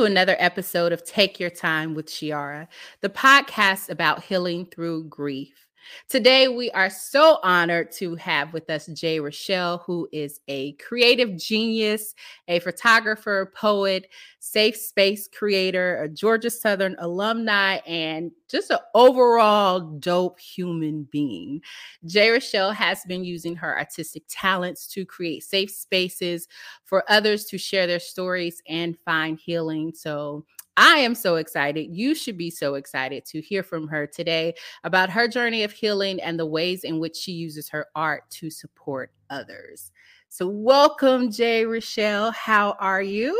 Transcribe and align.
To 0.00 0.06
another 0.06 0.36
episode 0.38 0.92
of 0.92 1.04
Take 1.04 1.38
Your 1.38 1.50
Time 1.50 1.94
with 1.94 2.06
Chiara, 2.06 2.68
the 3.02 3.10
podcast 3.10 3.90
about 3.90 4.24
healing 4.24 4.64
through 4.64 5.04
grief. 5.04 5.66
Today, 6.08 6.48
we 6.48 6.70
are 6.72 6.90
so 6.90 7.38
honored 7.42 7.92
to 7.92 8.14
have 8.16 8.52
with 8.52 8.68
us 8.70 8.86
J. 8.86 9.18
Rychael, 9.18 9.82
who 9.84 10.08
is 10.12 10.40
a 10.48 10.72
creative 10.72 11.36
genius, 11.36 12.14
a 12.48 12.58
photographer, 12.60 13.52
poet, 13.54 14.08
safe 14.40 14.76
space 14.76 15.28
creator, 15.28 16.02
a 16.02 16.08
Georgia 16.08 16.50
Southern 16.50 16.96
alumni, 16.98 17.76
and 17.86 18.32
just 18.48 18.70
an 18.70 18.78
overall 18.94 19.80
dope 19.80 20.40
human 20.40 21.04
being. 21.12 21.60
J. 22.06 22.28
Rychael 22.28 22.74
has 22.74 23.04
been 23.04 23.24
using 23.24 23.54
her 23.56 23.78
artistic 23.78 24.24
talents 24.28 24.86
to 24.88 25.04
create 25.04 25.44
safe 25.44 25.70
spaces 25.70 26.48
for 26.84 27.04
others 27.08 27.44
to 27.46 27.58
share 27.58 27.86
their 27.86 28.00
stories 28.00 28.62
and 28.68 28.98
find 29.04 29.38
healing. 29.38 29.92
So, 29.94 30.44
I 30.80 30.96
am 30.96 31.14
so 31.14 31.36
excited. 31.36 31.94
You 31.94 32.14
should 32.14 32.38
be 32.38 32.48
so 32.48 32.76
excited 32.76 33.26
to 33.26 33.42
hear 33.42 33.62
from 33.62 33.86
her 33.88 34.06
today 34.06 34.54
about 34.82 35.10
her 35.10 35.28
journey 35.28 35.62
of 35.62 35.72
healing 35.72 36.18
and 36.22 36.40
the 36.40 36.46
ways 36.46 36.84
in 36.84 36.98
which 36.98 37.16
she 37.16 37.32
uses 37.32 37.68
her 37.68 37.88
art 37.94 38.22
to 38.30 38.48
support 38.48 39.12
others. 39.28 39.92
So, 40.30 40.48
welcome, 40.48 41.30
J. 41.30 41.64
Rychael. 41.64 42.32
How 42.32 42.76
are 42.80 43.02
you? 43.02 43.38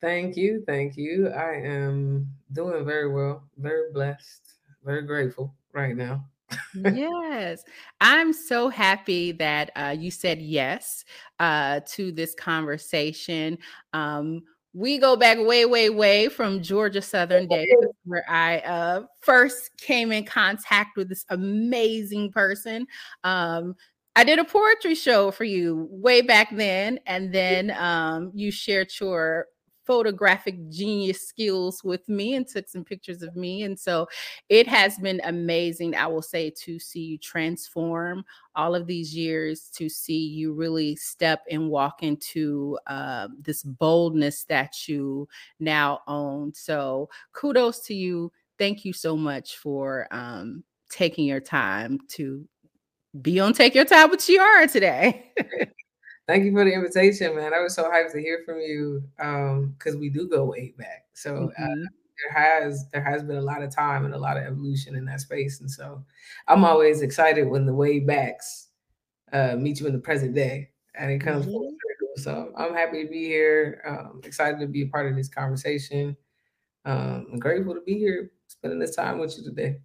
Thank 0.00 0.38
you. 0.38 0.64
Thank 0.66 0.96
you. 0.96 1.28
I 1.28 1.56
am 1.56 2.32
doing 2.54 2.82
very 2.86 3.12
well, 3.12 3.42
very 3.58 3.92
blessed, 3.92 4.54
very 4.82 5.02
grateful 5.02 5.54
right 5.74 5.94
now. 5.94 6.24
yes, 6.74 7.62
I'm 8.00 8.32
so 8.32 8.70
happy 8.70 9.32
that 9.32 9.70
uh, 9.76 9.94
you 9.98 10.10
said 10.10 10.40
yes 10.40 11.04
uh, 11.40 11.80
to 11.88 12.10
this 12.10 12.34
conversation. 12.34 13.58
Um, 13.92 14.44
we 14.74 14.98
go 14.98 15.16
back 15.16 15.38
way, 15.38 15.64
way, 15.64 15.90
way 15.90 16.28
from 16.28 16.62
Georgia 16.62 17.02
Southern 17.02 17.48
days, 17.48 17.74
where 18.04 18.24
I 18.28 18.58
uh, 18.60 19.02
first 19.20 19.70
came 19.78 20.12
in 20.12 20.24
contact 20.24 20.96
with 20.96 21.08
this 21.08 21.24
amazing 21.30 22.32
person. 22.32 22.86
Um, 23.24 23.74
I 24.14 24.24
did 24.24 24.38
a 24.38 24.44
poetry 24.44 24.94
show 24.94 25.30
for 25.30 25.44
you 25.44 25.88
way 25.90 26.20
back 26.20 26.54
then, 26.54 26.98
and 27.06 27.32
then 27.32 27.70
um, 27.78 28.32
you 28.34 28.50
shared 28.50 28.90
your 29.00 29.46
photographic 29.88 30.68
genius 30.68 31.26
skills 31.26 31.82
with 31.82 32.06
me 32.10 32.34
and 32.34 32.46
took 32.46 32.68
some 32.68 32.84
pictures 32.84 33.22
of 33.22 33.34
me. 33.34 33.62
And 33.62 33.80
so 33.80 34.06
it 34.50 34.68
has 34.68 34.98
been 34.98 35.18
amazing, 35.24 35.96
I 35.96 36.06
will 36.06 36.20
say, 36.20 36.50
to 36.64 36.78
see 36.78 37.00
you 37.00 37.16
transform 37.16 38.22
all 38.54 38.74
of 38.74 38.86
these 38.86 39.16
years, 39.16 39.70
to 39.76 39.88
see 39.88 40.26
you 40.26 40.52
really 40.52 40.94
step 40.94 41.42
and 41.50 41.70
walk 41.70 42.02
into 42.02 42.78
uh, 42.86 43.28
this 43.40 43.62
boldness 43.62 44.44
that 44.44 44.86
you 44.86 45.26
now 45.58 46.00
own. 46.06 46.52
So 46.52 47.08
kudos 47.32 47.80
to 47.86 47.94
you. 47.94 48.30
Thank 48.58 48.84
you 48.84 48.92
so 48.92 49.16
much 49.16 49.56
for 49.56 50.06
um, 50.10 50.64
taking 50.90 51.24
your 51.24 51.40
time 51.40 51.98
to 52.08 52.46
be 53.22 53.40
on 53.40 53.54
Take 53.54 53.74
Your 53.74 53.86
Time 53.86 54.10
with 54.10 54.20
Chiara 54.20 54.68
today. 54.68 55.32
Thank 56.28 56.44
you 56.44 56.52
for 56.52 56.62
the 56.62 56.74
invitation, 56.74 57.34
man. 57.34 57.54
I 57.54 57.60
was 57.60 57.74
so 57.74 57.84
hyped 57.90 58.12
to 58.12 58.20
hear 58.20 58.42
from 58.44 58.60
you 58.60 59.02
because 59.16 59.94
um, 59.94 59.98
we 59.98 60.10
do 60.10 60.28
go 60.28 60.44
way 60.44 60.74
back. 60.76 61.06
So 61.14 61.34
uh, 61.58 61.62
mm-hmm. 61.62 61.62
uh, 61.62 61.86
there 62.18 62.32
has 62.34 62.86
there 62.92 63.02
has 63.02 63.22
been 63.22 63.38
a 63.38 63.42
lot 63.42 63.62
of 63.62 63.74
time 63.74 64.04
and 64.04 64.12
a 64.12 64.18
lot 64.18 64.36
of 64.36 64.42
evolution 64.42 64.94
in 64.94 65.06
that 65.06 65.22
space, 65.22 65.60
and 65.60 65.70
so 65.70 66.04
I'm 66.46 66.66
always 66.66 67.00
excited 67.00 67.48
when 67.48 67.64
the 67.64 67.72
way 67.72 68.00
backs 68.00 68.68
uh, 69.32 69.56
meet 69.56 69.80
you 69.80 69.86
in 69.86 69.94
the 69.94 70.00
present 70.00 70.34
day, 70.34 70.68
and 70.94 71.10
it 71.10 71.18
comes 71.20 71.46
mm-hmm. 71.46 71.52
full 71.52 71.70
circle. 71.70 72.22
So 72.22 72.52
I'm 72.58 72.74
happy 72.74 73.04
to 73.04 73.08
be 73.10 73.24
here. 73.24 73.82
Um, 73.86 74.20
excited 74.22 74.60
to 74.60 74.66
be 74.66 74.82
a 74.82 74.88
part 74.88 75.10
of 75.10 75.16
this 75.16 75.28
conversation. 75.28 76.14
Um, 76.84 77.26
I'm 77.32 77.38
grateful 77.38 77.74
to 77.74 77.80
be 77.80 77.98
here, 77.98 78.32
spending 78.48 78.80
this 78.80 78.94
time 78.94 79.18
with 79.18 79.34
you 79.38 79.44
today. 79.44 79.78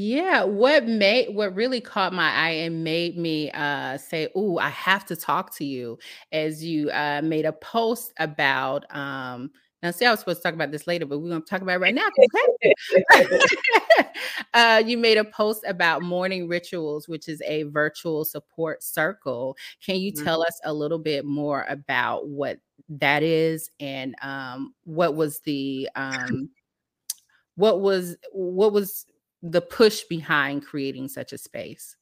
Yeah, 0.00 0.44
what 0.44 0.86
made 0.86 1.34
what 1.34 1.56
really 1.56 1.80
caught 1.80 2.12
my 2.12 2.30
eye 2.30 2.50
and 2.50 2.84
made 2.84 3.18
me 3.18 3.50
uh 3.50 3.98
say, 3.98 4.28
"Oh, 4.36 4.56
I 4.56 4.68
have 4.68 5.04
to 5.06 5.16
talk 5.16 5.52
to 5.56 5.64
you," 5.64 5.98
as 6.30 6.62
you 6.64 6.88
uh 6.90 7.20
made 7.24 7.44
a 7.44 7.52
post 7.52 8.12
about 8.20 8.84
um 8.94 9.50
now 9.82 9.90
see 9.90 10.06
I 10.06 10.12
was 10.12 10.20
supposed 10.20 10.38
to 10.38 10.42
talk 10.44 10.54
about 10.54 10.70
this 10.70 10.86
later, 10.86 11.04
but 11.04 11.18
we're 11.18 11.30
gonna 11.30 11.40
talk 11.40 11.62
about 11.62 11.72
it 11.72 11.80
right 11.80 11.96
now. 11.96 12.08
Uh 14.54 14.82
you 14.86 14.96
made 14.96 15.18
a 15.18 15.24
post 15.24 15.64
about 15.66 16.02
mourning 16.02 16.46
rituals, 16.46 17.08
which 17.08 17.28
is 17.28 17.42
a 17.42 17.64
virtual 17.64 18.24
support 18.24 18.84
circle. 18.84 19.56
Can 19.84 19.96
you 19.96 20.12
mm-hmm. 20.12 20.24
tell 20.24 20.42
us 20.42 20.60
a 20.64 20.72
little 20.72 21.00
bit 21.00 21.24
more 21.24 21.66
about 21.68 22.28
what 22.28 22.60
that 22.88 23.24
is 23.24 23.68
and 23.80 24.14
um 24.22 24.74
what 24.84 25.16
was 25.16 25.40
the 25.40 25.88
um 25.96 26.50
what 27.56 27.80
was 27.80 28.16
what 28.30 28.72
was 28.72 29.04
the 29.42 29.60
push 29.60 30.04
behind 30.04 30.64
creating 30.64 31.08
such 31.08 31.32
a 31.32 31.38
space? 31.38 31.96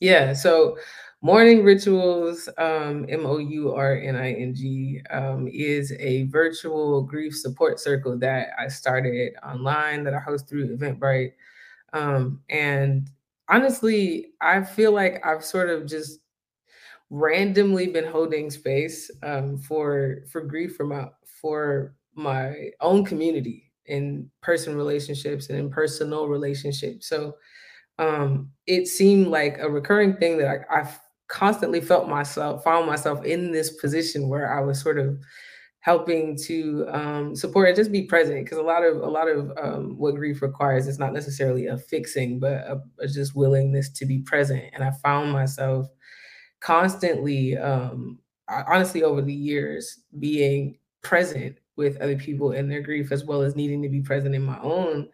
Yeah, 0.00 0.32
so 0.32 0.76
Mourning 1.22 1.64
Rituals, 1.64 2.48
um, 2.58 3.06
M 3.08 3.24
O 3.24 3.38
U 3.38 3.72
R 3.74 3.96
N 3.96 4.16
I 4.16 4.32
N 4.34 4.54
G, 4.54 5.00
um, 5.10 5.48
is 5.48 5.92
a 5.98 6.24
virtual 6.24 7.02
grief 7.02 7.34
support 7.34 7.80
circle 7.80 8.18
that 8.18 8.50
I 8.58 8.68
started 8.68 9.32
online 9.44 10.04
that 10.04 10.14
I 10.14 10.20
host 10.20 10.48
through 10.48 10.76
Eventbrite. 10.76 11.32
Um, 11.92 12.42
and 12.50 13.10
honestly, 13.48 14.34
I 14.40 14.62
feel 14.62 14.92
like 14.92 15.24
I've 15.24 15.44
sort 15.44 15.70
of 15.70 15.86
just 15.86 16.20
randomly 17.08 17.86
been 17.86 18.06
holding 18.06 18.50
space 18.50 19.10
um, 19.22 19.58
for 19.58 20.24
for 20.30 20.42
grief 20.42 20.76
for 20.76 20.84
my 20.84 21.08
for 21.24 21.94
my 22.14 22.70
own 22.80 23.04
community 23.04 23.65
in 23.88 24.30
person 24.42 24.76
relationships 24.76 25.48
and 25.48 25.58
in 25.58 25.70
personal 25.70 26.28
relationships. 26.28 27.08
So 27.08 27.36
um, 27.98 28.50
it 28.66 28.88
seemed 28.88 29.28
like 29.28 29.58
a 29.58 29.70
recurring 29.70 30.16
thing 30.16 30.38
that 30.38 30.66
I, 30.70 30.80
I 30.80 30.88
constantly 31.28 31.80
felt 31.80 32.08
myself, 32.08 32.62
found 32.62 32.86
myself 32.86 33.24
in 33.24 33.52
this 33.52 33.70
position 33.76 34.28
where 34.28 34.56
I 34.56 34.62
was 34.62 34.80
sort 34.80 34.98
of 34.98 35.18
helping 35.86 36.36
to 36.36 36.84
um, 36.88 37.36
support 37.36 37.68
and 37.68 37.76
just 37.76 37.92
be 37.92 38.02
present 38.02 38.44
because 38.44 38.58
a 38.58 38.62
lot 38.62 38.82
of 38.82 38.96
a 38.96 39.08
lot 39.08 39.28
of 39.28 39.52
um, 39.56 39.96
what 39.96 40.16
grief 40.16 40.42
requires 40.42 40.88
is 40.88 40.98
not 40.98 41.12
necessarily 41.12 41.68
a 41.68 41.78
fixing 41.78 42.40
but 42.40 42.54
a, 42.54 42.82
a, 42.98 43.06
just 43.06 43.36
willingness 43.36 43.88
to 43.90 44.04
be 44.04 44.18
present 44.18 44.64
and 44.72 44.82
i 44.82 44.90
found 44.90 45.30
myself 45.30 45.86
constantly 46.58 47.56
um, 47.56 48.18
honestly 48.48 49.04
over 49.04 49.22
the 49.22 49.32
years 49.32 50.00
being 50.18 50.76
present 51.02 51.56
with 51.76 52.00
other 52.00 52.16
people 52.16 52.52
and 52.52 52.70
their 52.70 52.80
grief 52.80 53.12
as 53.12 53.24
well 53.24 53.42
as 53.42 53.56
needing 53.56 53.82
to 53.82 53.88
be 53.88 54.00
present 54.00 54.34
in 54.34 54.42
my 54.42 54.58
own 54.60 55.08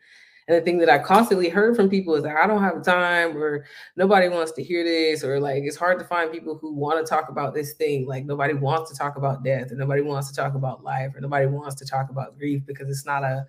and 0.48 0.56
the 0.56 0.60
thing 0.60 0.78
that 0.78 0.90
I 0.90 0.98
constantly 0.98 1.48
heard 1.48 1.76
from 1.76 1.88
people 1.88 2.14
is 2.14 2.24
that 2.24 2.36
I 2.36 2.46
don't 2.46 2.62
have 2.62 2.82
time 2.82 3.36
or 3.36 3.64
nobody 3.96 4.28
wants 4.28 4.52
to 4.52 4.62
hear 4.62 4.82
this, 4.82 5.22
or 5.22 5.38
like 5.38 5.62
it's 5.62 5.76
hard 5.76 5.98
to 6.00 6.04
find 6.04 6.32
people 6.32 6.58
who 6.58 6.74
want 6.74 7.04
to 7.04 7.08
talk 7.08 7.28
about 7.28 7.54
this 7.54 7.74
thing. 7.74 8.06
Like 8.06 8.24
nobody 8.24 8.54
wants 8.54 8.90
to 8.90 8.96
talk 8.96 9.16
about 9.16 9.44
death, 9.44 9.70
or 9.70 9.76
nobody 9.76 10.02
wants 10.02 10.28
to 10.30 10.34
talk 10.34 10.54
about 10.54 10.82
life, 10.82 11.14
or 11.14 11.20
nobody 11.20 11.46
wants 11.46 11.76
to 11.76 11.86
talk 11.86 12.10
about 12.10 12.36
grief 12.38 12.62
because 12.66 12.90
it's 12.90 13.06
not 13.06 13.22
a 13.22 13.46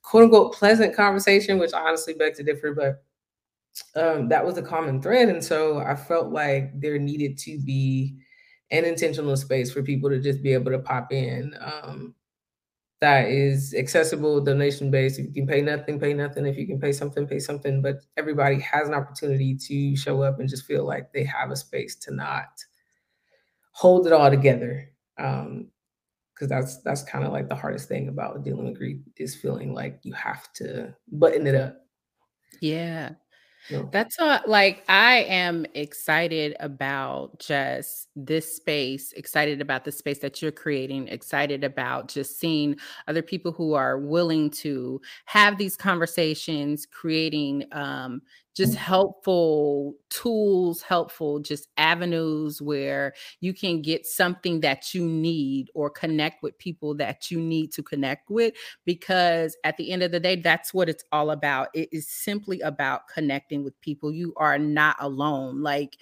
quote 0.00 0.24
unquote 0.24 0.54
pleasant 0.54 0.96
conversation, 0.96 1.58
which 1.58 1.74
I 1.74 1.80
honestly 1.80 2.14
beg 2.14 2.34
to 2.36 2.42
differ, 2.42 2.72
but 2.72 3.04
um, 4.00 4.28
that 4.28 4.44
was 4.44 4.56
a 4.56 4.62
common 4.62 5.02
thread. 5.02 5.28
And 5.28 5.44
so 5.44 5.78
I 5.78 5.94
felt 5.94 6.32
like 6.32 6.80
there 6.80 6.98
needed 6.98 7.36
to 7.38 7.58
be 7.58 8.16
an 8.70 8.84
intentional 8.86 9.36
space 9.36 9.70
for 9.70 9.82
people 9.82 10.08
to 10.08 10.18
just 10.18 10.42
be 10.42 10.54
able 10.54 10.70
to 10.70 10.78
pop 10.78 11.12
in 11.12 11.54
um, 11.60 12.14
that 13.00 13.28
is 13.28 13.74
accessible, 13.74 14.40
donation 14.40 14.90
based. 14.90 15.18
If 15.18 15.26
you 15.26 15.32
can 15.32 15.46
pay 15.46 15.60
nothing, 15.60 16.00
pay 16.00 16.14
nothing. 16.14 16.46
If 16.46 16.56
you 16.56 16.66
can 16.66 16.80
pay 16.80 16.92
something, 16.92 17.26
pay 17.26 17.38
something. 17.38 17.82
But 17.82 17.96
everybody 18.16 18.60
has 18.60 18.88
an 18.88 18.94
opportunity 18.94 19.56
to 19.68 19.96
show 19.96 20.22
up 20.22 20.40
and 20.40 20.48
just 20.48 20.64
feel 20.64 20.86
like 20.86 21.12
they 21.12 21.24
have 21.24 21.50
a 21.50 21.56
space 21.56 21.96
to 21.96 22.14
not 22.14 22.48
hold 23.72 24.06
it 24.06 24.12
all 24.12 24.30
together. 24.30 24.90
Um, 25.18 25.68
because 26.34 26.48
that's 26.50 26.82
that's 26.82 27.02
kind 27.02 27.24
of 27.24 27.32
like 27.32 27.48
the 27.48 27.54
hardest 27.54 27.88
thing 27.88 28.08
about 28.08 28.44
dealing 28.44 28.66
with 28.66 28.76
grief 28.76 28.98
is 29.16 29.34
feeling 29.34 29.72
like 29.72 29.98
you 30.02 30.12
have 30.12 30.52
to 30.52 30.94
button 31.10 31.46
it 31.46 31.54
up. 31.54 31.78
Yeah. 32.60 33.12
That's 33.92 34.18
what, 34.18 34.48
like, 34.48 34.84
I 34.88 35.18
am 35.28 35.64
excited 35.74 36.56
about 36.60 37.38
just 37.38 38.08
this 38.16 38.56
space, 38.56 39.12
excited 39.12 39.60
about 39.60 39.84
the 39.84 39.92
space 39.92 40.18
that 40.20 40.42
you're 40.42 40.52
creating, 40.52 41.08
excited 41.08 41.64
about 41.64 42.08
just 42.08 42.38
seeing 42.38 42.76
other 43.08 43.22
people 43.22 43.52
who 43.52 43.74
are 43.74 43.98
willing 43.98 44.50
to 44.50 45.00
have 45.26 45.56
these 45.56 45.76
conversations, 45.76 46.86
creating 46.86 47.64
um, 47.72 48.22
just 48.56 48.74
helpful 48.74 49.94
tools, 50.08 50.80
helpful 50.80 51.40
just 51.40 51.68
avenues 51.76 52.62
where 52.62 53.12
you 53.40 53.52
can 53.52 53.82
get 53.82 54.06
something 54.06 54.60
that 54.60 54.94
you 54.94 55.04
need 55.06 55.70
or 55.74 55.90
connect 55.90 56.42
with 56.42 56.58
people 56.58 56.94
that 56.94 57.30
you 57.30 57.38
need 57.38 57.70
to 57.72 57.82
connect 57.82 58.30
with. 58.30 58.54
Because 58.86 59.56
at 59.62 59.76
the 59.76 59.92
end 59.92 60.02
of 60.02 60.10
the 60.10 60.20
day, 60.20 60.36
that's 60.36 60.72
what 60.72 60.88
it's 60.88 61.04
all 61.12 61.30
about. 61.30 61.68
It 61.74 61.90
is 61.92 62.08
simply 62.08 62.60
about 62.62 63.08
connecting 63.08 63.62
with 63.62 63.78
people. 63.82 64.10
You 64.10 64.32
are 64.38 64.58
not 64.58 64.96
alone. 65.00 65.62
Like, 65.62 65.98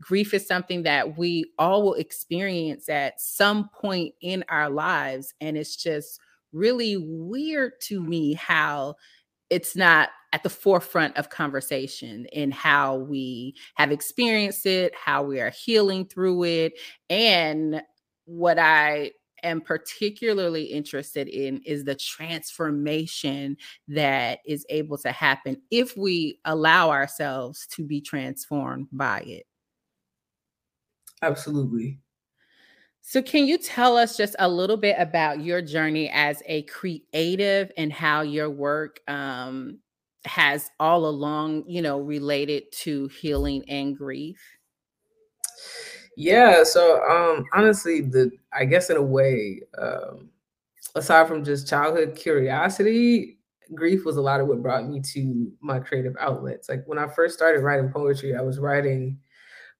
grief 0.00 0.34
is 0.34 0.46
something 0.46 0.82
that 0.82 1.16
we 1.16 1.52
all 1.56 1.84
will 1.84 1.94
experience 1.94 2.88
at 2.88 3.20
some 3.20 3.68
point 3.68 4.12
in 4.20 4.44
our 4.48 4.68
lives. 4.68 5.34
And 5.40 5.56
it's 5.56 5.76
just 5.76 6.18
really 6.52 6.96
weird 6.96 7.74
to 7.82 8.02
me 8.02 8.32
how 8.32 8.96
it's 9.50 9.76
not 9.76 10.08
at 10.36 10.42
the 10.42 10.50
forefront 10.50 11.16
of 11.16 11.30
conversation 11.30 12.26
in 12.26 12.50
how 12.50 12.96
we 12.96 13.54
have 13.76 13.90
experienced 13.90 14.66
it, 14.66 14.92
how 14.94 15.22
we 15.22 15.40
are 15.40 15.48
healing 15.48 16.04
through 16.04 16.44
it. 16.44 16.74
And 17.08 17.80
what 18.26 18.58
I 18.58 19.12
am 19.42 19.62
particularly 19.62 20.64
interested 20.64 21.26
in 21.26 21.62
is 21.64 21.84
the 21.84 21.94
transformation 21.94 23.56
that 23.88 24.40
is 24.44 24.66
able 24.68 24.98
to 24.98 25.10
happen 25.10 25.56
if 25.70 25.96
we 25.96 26.38
allow 26.44 26.90
ourselves 26.90 27.66
to 27.68 27.82
be 27.82 28.02
transformed 28.02 28.88
by 28.92 29.20
it. 29.20 29.46
Absolutely. 31.22 31.98
So, 33.00 33.22
can 33.22 33.46
you 33.46 33.56
tell 33.56 33.96
us 33.96 34.16
just 34.18 34.36
a 34.38 34.48
little 34.48 34.76
bit 34.76 34.96
about 34.98 35.40
your 35.40 35.62
journey 35.62 36.10
as 36.10 36.42
a 36.44 36.62
creative 36.64 37.70
and 37.78 37.90
how 37.90 38.22
your 38.22 38.50
work 38.50 39.00
um, 39.06 39.78
has 40.26 40.70
all 40.80 41.06
along, 41.06 41.64
you 41.66 41.82
know, 41.82 42.00
related 42.00 42.64
to 42.72 43.08
healing 43.08 43.64
and 43.68 43.96
grief? 43.96 44.40
Yeah. 46.16 46.64
So, 46.64 47.02
um, 47.08 47.44
honestly, 47.54 48.00
the 48.00 48.30
I 48.52 48.64
guess 48.64 48.90
in 48.90 48.96
a 48.96 49.02
way, 49.02 49.62
um, 49.78 50.30
aside 50.94 51.28
from 51.28 51.44
just 51.44 51.68
childhood 51.68 52.16
curiosity, 52.16 53.38
grief 53.74 54.04
was 54.04 54.16
a 54.16 54.22
lot 54.22 54.40
of 54.40 54.46
what 54.46 54.62
brought 54.62 54.88
me 54.88 55.00
to 55.12 55.52
my 55.60 55.78
creative 55.78 56.14
outlets. 56.20 56.68
Like 56.68 56.84
when 56.86 56.98
I 56.98 57.06
first 57.08 57.34
started 57.34 57.62
writing 57.62 57.90
poetry, 57.90 58.34
I 58.36 58.42
was 58.42 58.58
writing 58.58 59.18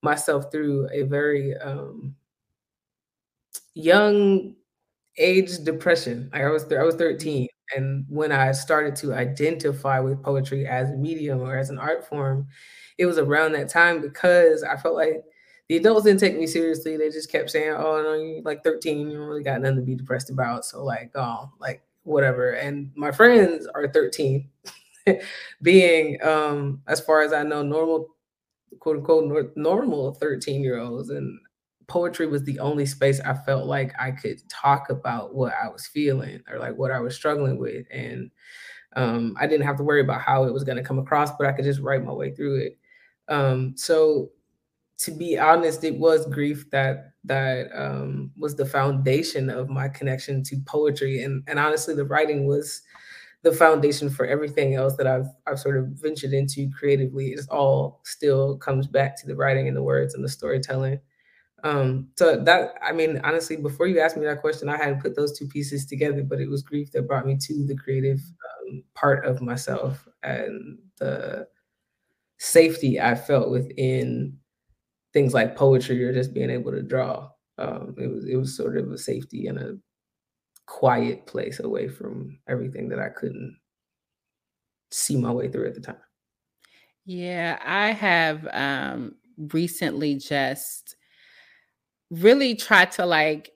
myself 0.03 0.51
through 0.53 0.89
a 0.93 1.03
very 1.03 1.57
um, 1.57 2.15
young 3.75 4.55
age 5.19 5.59
depression. 5.65 6.31
I 6.33 6.47
was 6.49 6.71
I 6.73 6.83
was 6.83 6.97
13, 6.97 7.49
and 7.75 8.05
when 8.09 8.33
I 8.33 8.53
started 8.53 8.95
to 8.97 9.15
identify 9.15 9.99
with 10.01 10.23
poetry 10.23 10.67
as 10.67 10.91
a 10.91 10.97
medium 10.97 11.41
or 11.41 11.57
as 11.57 11.71
an 11.71 11.79
art 11.79 12.07
form, 12.09 12.47
it 12.99 13.07
was 13.07 13.19
around 13.19 13.53
that 13.53 13.69
time 13.69 14.01
because 14.01 14.63
I 14.63 14.77
felt 14.77 14.95
like 14.95 15.23
the 15.69 15.77
adults 15.79 16.05
didn't 16.05 16.21
take 16.21 16.39
me 16.39 16.47
seriously. 16.47 16.97
They 16.97 17.11
just 17.11 17.31
kept 17.31 17.51
saying, 17.51 17.75
"Oh, 17.77 18.03
no, 18.03 18.15
you 18.15 18.43
like 18.45 18.63
13, 18.65 19.11
you 19.11 19.19
really 19.25 19.43
got 19.43 19.61
nothing 19.61 19.77
to 19.77 19.83
be 19.83 19.97
depressed 19.97 20.31
about." 20.31 20.65
So 20.65 20.85
like, 20.85 21.11
oh, 21.17 21.51
like 21.61 21.83
whatever. 22.05 22.53
And 22.53 22.93
my 22.97 23.11
friends 23.13 23.67
are 23.75 23.89
13, 23.89 24.49
being 25.63 26.23
um 26.23 26.83
as 26.87 27.01
far 27.01 27.23
as 27.23 27.33
I 27.33 27.43
know, 27.43 27.63
normal 27.63 28.09
quote 28.81 28.99
unquote 28.99 29.53
normal 29.57 30.15
13 30.15 30.63
year 30.63 30.79
olds 30.79 31.11
and 31.11 31.39
poetry 31.89 32.27
was 32.27 32.45
the 32.45 32.59
only 32.59 32.87
space 32.87 33.21
I 33.21 33.35
felt 33.35 33.67
like 33.67 33.95
I 34.01 34.11
could 34.11 34.41
talk 34.49 34.91
about 34.91 35.35
what 35.35 35.53
I 35.63 35.69
was 35.69 35.87
feeling 35.87 36.41
or 36.51 36.59
like 36.59 36.77
what 36.77 36.91
I 36.91 37.01
was 37.01 37.15
struggling 37.15 37.59
with. 37.59 37.87
And 37.91 38.31
um, 38.95 39.37
I 39.39 39.47
didn't 39.47 39.67
have 39.67 39.77
to 39.77 39.85
worry 39.85 40.01
about 40.01 40.23
how 40.23 40.45
it 40.45 40.53
was 40.53 40.65
going 40.65 40.79
to 40.79 40.85
come 40.85 40.99
across, 40.99 41.31
but 41.37 41.47
I 41.47 41.53
could 41.53 41.65
just 41.65 41.81
write 41.81 42.05
my 42.05 42.13
way 42.13 42.35
through 42.35 42.61
it. 42.61 42.79
Um, 43.29 43.75
so 43.77 44.31
to 44.99 45.11
be 45.11 45.39
honest, 45.39 45.85
it 45.85 45.99
was 45.99 46.27
grief 46.27 46.71
that 46.71 47.13
that 47.25 47.69
um, 47.75 48.31
was 48.37 48.55
the 48.55 48.65
foundation 48.65 49.51
of 49.51 49.69
my 49.69 49.89
connection 49.89 50.43
to 50.45 50.57
poetry, 50.65 51.23
and 51.23 51.43
and 51.47 51.59
honestly, 51.59 51.95
the 51.95 52.05
writing 52.05 52.47
was 52.47 52.83
the 53.43 53.53
foundation 53.53 54.09
for 54.09 54.27
everything 54.27 54.75
else 54.75 54.97
that 54.97 55.07
I've 55.07 55.27
I've 55.47 55.59
sort 55.61 55.77
of 55.77 55.89
ventured 55.89 56.33
into 56.33 56.71
creatively. 56.71 57.29
It 57.29 57.41
all 57.51 58.01
still 58.05 58.57
comes 58.57 58.87
back 58.87 59.21
to 59.21 59.27
the 59.27 59.37
writing 59.37 59.69
and 59.69 59.77
the 59.77 59.83
words 59.83 60.15
and 60.15 60.25
the 60.25 60.29
storytelling. 60.29 61.01
Um, 61.67 62.11
so 62.17 62.43
that 62.45 62.75
I 62.83 62.93
mean, 62.93 63.21
honestly, 63.25 63.57
before 63.57 63.87
you 63.87 63.99
asked 64.01 64.17
me 64.17 64.25
that 64.27 64.41
question, 64.41 64.69
I 64.69 64.77
hadn't 64.77 65.01
put 65.03 65.17
those 65.17 65.37
two 65.37 65.49
pieces 65.49 65.85
together, 65.87 66.23
but 66.23 66.41
it 66.41 66.49
was 66.49 66.63
grief 66.63 66.93
that 66.93 67.09
brought 67.09 67.27
me 67.27 67.37
to 67.39 67.67
the 67.67 67.77
creative 67.77 68.21
um, 68.69 68.85
part 68.95 69.25
of 69.25 69.41
myself 69.43 70.07
and 70.23 70.79
the 70.99 71.49
safety 72.39 73.01
I 73.01 73.15
felt 73.15 73.51
within 73.51 74.39
things 75.13 75.35
like 75.35 75.57
poetry 75.57 76.05
or 76.05 76.13
just 76.13 76.35
being 76.35 76.51
able 76.51 76.73
to 76.73 76.83
draw. 76.83 77.31
Um, 77.59 77.97
it 77.99 78.09
was 78.09 78.27
it 78.27 78.37
was 78.37 78.57
sort 78.57 78.77
of 78.79 78.93
a 78.93 78.99
safety 78.99 79.47
and 79.47 79.59
a 79.59 79.79
quiet 80.67 81.27
place 81.27 81.61
away 81.61 81.89
from 81.89 82.41
everything 82.49 82.89
that 82.91 83.01
I 83.01 83.11
couldn't 83.11 83.59
see 84.91 85.17
my 85.17 85.33
way 85.33 85.49
through 85.49 85.69
at 85.69 85.75
the 85.75 85.81
time. 85.81 86.01
Yeah, 87.05 87.59
I 87.65 87.93
have 87.93 88.49
um 88.53 89.17
recently 89.53 90.17
just 90.17 90.96
really 92.11 92.55
try 92.55 92.85
to 92.85 93.07
like 93.07 93.53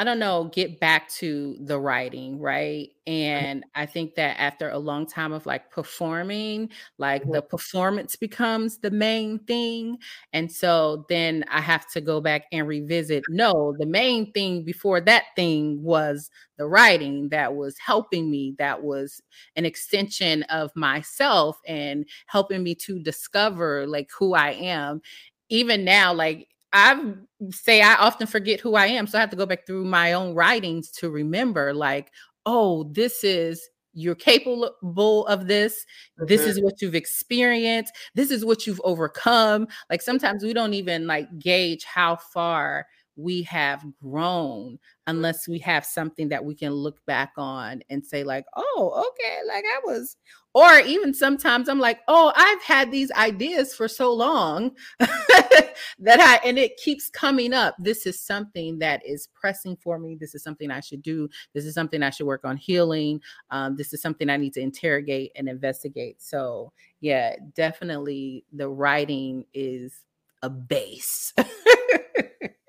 I 0.00 0.04
don't 0.04 0.20
know, 0.20 0.44
get 0.54 0.78
back 0.78 1.08
to 1.14 1.56
the 1.58 1.76
writing, 1.76 2.38
right? 2.38 2.88
Mm-hmm. 3.08 3.12
And 3.12 3.64
I 3.74 3.84
think 3.84 4.14
that 4.14 4.38
after 4.38 4.70
a 4.70 4.78
long 4.78 5.06
time 5.06 5.32
of 5.32 5.44
like 5.44 5.72
performing, 5.72 6.70
like 6.98 7.22
mm-hmm. 7.22 7.32
the 7.32 7.42
performance 7.42 8.14
becomes 8.14 8.78
the 8.78 8.92
main 8.92 9.40
thing. 9.40 9.98
And 10.32 10.52
so 10.52 11.04
then 11.08 11.44
I 11.50 11.60
have 11.60 11.90
to 11.94 12.00
go 12.00 12.20
back 12.20 12.44
and 12.52 12.68
revisit 12.68 13.24
no, 13.28 13.74
the 13.76 13.86
main 13.86 14.30
thing 14.30 14.62
before 14.62 15.00
that 15.00 15.24
thing 15.34 15.82
was 15.82 16.30
the 16.58 16.66
writing 16.68 17.30
that 17.30 17.56
was 17.56 17.76
helping 17.84 18.30
me, 18.30 18.54
that 18.58 18.80
was 18.80 19.20
an 19.56 19.64
extension 19.64 20.44
of 20.44 20.70
myself 20.76 21.58
and 21.66 22.06
helping 22.26 22.62
me 22.62 22.76
to 22.76 23.00
discover 23.00 23.84
like 23.84 24.10
who 24.16 24.34
I 24.34 24.52
am. 24.52 25.02
Even 25.48 25.82
now, 25.82 26.12
like 26.12 26.46
I 26.72 27.14
say 27.50 27.80
I 27.80 27.94
often 27.94 28.26
forget 28.26 28.60
who 28.60 28.74
I 28.74 28.86
am. 28.86 29.06
So 29.06 29.18
I 29.18 29.20
have 29.20 29.30
to 29.30 29.36
go 29.36 29.46
back 29.46 29.66
through 29.66 29.84
my 29.84 30.12
own 30.12 30.34
writings 30.34 30.90
to 30.92 31.10
remember, 31.10 31.72
like, 31.72 32.12
oh, 32.46 32.84
this 32.92 33.24
is 33.24 33.68
you're 33.94 34.14
capable 34.14 35.26
of 35.26 35.48
this. 35.48 35.84
This 36.18 36.42
mm-hmm. 36.42 36.50
is 36.50 36.62
what 36.62 36.80
you've 36.80 36.94
experienced. 36.94 37.92
This 38.14 38.30
is 38.30 38.44
what 38.44 38.66
you've 38.66 38.80
overcome. 38.84 39.66
Like 39.90 40.02
sometimes 40.02 40.44
we 40.44 40.52
don't 40.52 40.74
even 40.74 41.06
like 41.06 41.26
gauge 41.38 41.84
how 41.84 42.16
far 42.16 42.86
we 43.18 43.42
have 43.42 43.84
grown 44.00 44.74
mm-hmm. 44.74 44.76
unless 45.08 45.48
we 45.48 45.58
have 45.58 45.84
something 45.84 46.28
that 46.28 46.44
we 46.44 46.54
can 46.54 46.72
look 46.72 47.04
back 47.06 47.32
on 47.36 47.82
and 47.90 48.06
say 48.06 48.22
like 48.22 48.44
oh 48.56 49.10
okay 49.10 49.38
like 49.48 49.64
i 49.64 49.80
was 49.84 50.16
or 50.58 50.80
even 50.80 51.14
sometimes 51.14 51.68
i'm 51.68 51.78
like 51.78 52.00
oh 52.08 52.32
i've 52.34 52.62
had 52.62 52.90
these 52.90 53.10
ideas 53.12 53.74
for 53.74 53.86
so 53.86 54.12
long 54.12 54.72
that 54.98 56.20
i 56.20 56.40
and 56.44 56.58
it 56.58 56.76
keeps 56.76 57.08
coming 57.08 57.52
up. 57.52 57.74
This 57.78 58.06
is 58.06 58.20
something 58.20 58.78
that 58.78 59.04
is 59.06 59.28
pressing 59.34 59.76
for 59.76 59.98
me. 59.98 60.16
This 60.16 60.34
is 60.34 60.42
something 60.42 60.70
i 60.70 60.80
should 60.80 61.02
do. 61.02 61.28
This 61.54 61.64
is 61.64 61.74
something 61.74 62.02
i 62.02 62.10
should 62.10 62.26
work 62.26 62.44
on 62.44 62.56
healing. 62.56 63.20
Um, 63.50 63.76
this 63.76 63.92
is 63.92 64.02
something 64.02 64.28
i 64.30 64.36
need 64.36 64.54
to 64.54 64.60
interrogate 64.60 65.32
and 65.36 65.48
investigate. 65.48 66.20
So 66.20 66.72
yeah 67.00 67.36
definitely 67.54 68.44
the 68.52 68.68
writing 68.68 69.44
is 69.54 69.94
a 70.42 70.50
base. 70.50 71.32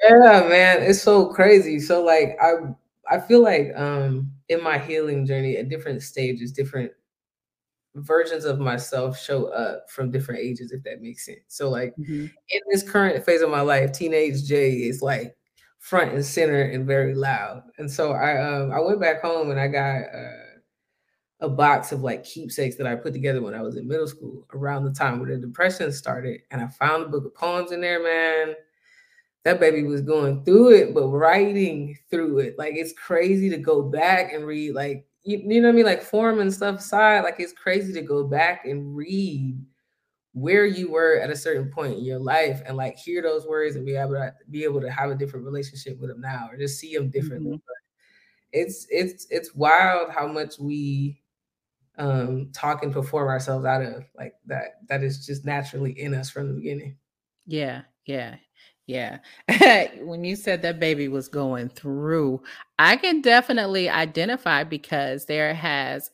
Yeah, 0.01 0.47
man, 0.47 0.81
it's 0.81 1.01
so 1.01 1.27
crazy. 1.27 1.79
So 1.79 2.03
like 2.03 2.37
I 2.41 2.53
I 3.11 3.19
feel 3.19 3.43
like 3.43 3.73
um 3.75 4.31
in 4.47 4.63
my 4.63 4.77
healing 4.77 5.25
journey 5.25 5.57
at 5.57 5.69
different 5.69 6.01
stages, 6.01 6.51
different 6.53 6.91
versions 7.95 8.45
of 8.45 8.59
myself 8.59 9.19
show 9.19 9.45
up 9.47 9.89
from 9.89 10.11
different 10.11 10.41
ages, 10.41 10.71
if 10.71 10.83
that 10.83 11.01
makes 11.01 11.25
sense. 11.25 11.39
So 11.47 11.69
like 11.69 11.93
mm-hmm. 11.97 12.25
in 12.25 12.61
this 12.71 12.83
current 12.83 13.23
phase 13.25 13.41
of 13.41 13.49
my 13.49 13.61
life, 13.61 13.91
teenage 13.91 14.43
Jay 14.45 14.73
is 14.73 15.01
like 15.01 15.35
front 15.79 16.13
and 16.13 16.25
center 16.25 16.61
and 16.61 16.85
very 16.85 17.15
loud. 17.15 17.63
And 17.77 17.89
so 17.89 18.11
I 18.11 18.41
um 18.41 18.71
I 18.71 18.79
went 18.79 19.01
back 19.01 19.21
home 19.21 19.51
and 19.51 19.59
I 19.59 19.67
got 19.67 20.01
uh 20.13 20.45
a 21.41 21.47
box 21.47 21.93
of 21.93 22.01
like 22.01 22.25
keepsakes 22.25 22.75
that 22.75 22.85
I 22.85 22.95
put 22.95 23.13
together 23.13 23.41
when 23.41 23.55
I 23.55 23.61
was 23.61 23.77
in 23.77 23.87
middle 23.87 24.07
school 24.07 24.45
around 24.53 24.83
the 24.83 24.91
time 24.91 25.19
when 25.19 25.29
the 25.29 25.37
depression 25.37 25.89
started. 25.93 26.41
And 26.51 26.61
I 26.61 26.67
found 26.67 27.03
a 27.03 27.07
book 27.07 27.25
of 27.25 27.33
poems 27.33 27.71
in 27.71 27.79
there, 27.79 28.03
man 28.03 28.55
that 29.45 29.59
baby 29.59 29.83
was 29.83 30.01
going 30.01 30.43
through 30.43 30.75
it, 30.75 30.93
but 30.93 31.07
writing 31.07 31.97
through 32.09 32.39
it. 32.39 32.57
Like 32.57 32.73
it's 32.75 32.93
crazy 32.93 33.49
to 33.49 33.57
go 33.57 33.81
back 33.81 34.33
and 34.33 34.45
read, 34.45 34.73
like 34.73 35.05
you, 35.23 35.37
you 35.37 35.61
know 35.61 35.67
what 35.67 35.73
I 35.73 35.75
mean, 35.75 35.85
like 35.85 36.01
form 36.01 36.39
and 36.39 36.53
stuff 36.53 36.79
aside. 36.79 37.21
Like 37.21 37.39
it's 37.39 37.53
crazy 37.53 37.93
to 37.93 38.01
go 38.01 38.23
back 38.23 38.65
and 38.65 38.95
read 38.95 39.57
where 40.33 40.65
you 40.65 40.91
were 40.91 41.19
at 41.19 41.29
a 41.29 41.35
certain 41.35 41.71
point 41.71 41.97
in 41.97 42.03
your 42.03 42.19
life 42.19 42.61
and 42.65 42.77
like 42.77 42.97
hear 42.97 43.21
those 43.21 43.45
words 43.47 43.75
and 43.75 43.85
be 43.85 43.95
able 43.95 44.13
to 44.13 44.33
be 44.49 44.63
able 44.63 44.79
to 44.79 44.91
have 44.91 45.09
a 45.09 45.15
different 45.15 45.45
relationship 45.45 45.99
with 45.99 46.09
them 46.09 46.21
now 46.21 46.47
or 46.51 46.57
just 46.57 46.79
see 46.79 46.95
them 46.95 47.09
differently. 47.09 47.51
Mm-hmm. 47.51 47.73
It's 48.51 48.87
it's 48.89 49.27
it's 49.29 49.53
wild 49.53 50.11
how 50.11 50.27
much 50.27 50.57
we 50.59 51.21
um, 51.99 52.49
talk 52.53 52.83
and 52.83 52.93
perform 52.93 53.27
ourselves 53.27 53.65
out 53.65 53.83
of. 53.83 54.05
Like 54.17 54.33
that, 54.47 54.87
that 54.87 55.03
is 55.03 55.25
just 55.25 55.45
naturally 55.45 55.99
in 55.99 56.13
us 56.15 56.29
from 56.29 56.47
the 56.47 56.53
beginning. 56.53 56.97
Yeah, 57.45 57.81
yeah, 58.05 58.35
yeah. 58.89 59.19
when 60.01 60.23
you 60.23 60.35
said 60.35 60.63
that 60.63 60.79
baby 60.79 61.07
was 61.09 61.27
going 61.27 61.69
through, 61.69 62.41
I 62.79 62.97
can 62.97 63.21
definitely 63.21 63.87
identify 63.87 64.63
because 64.63 65.25
there 65.27 65.53
has 65.53 66.09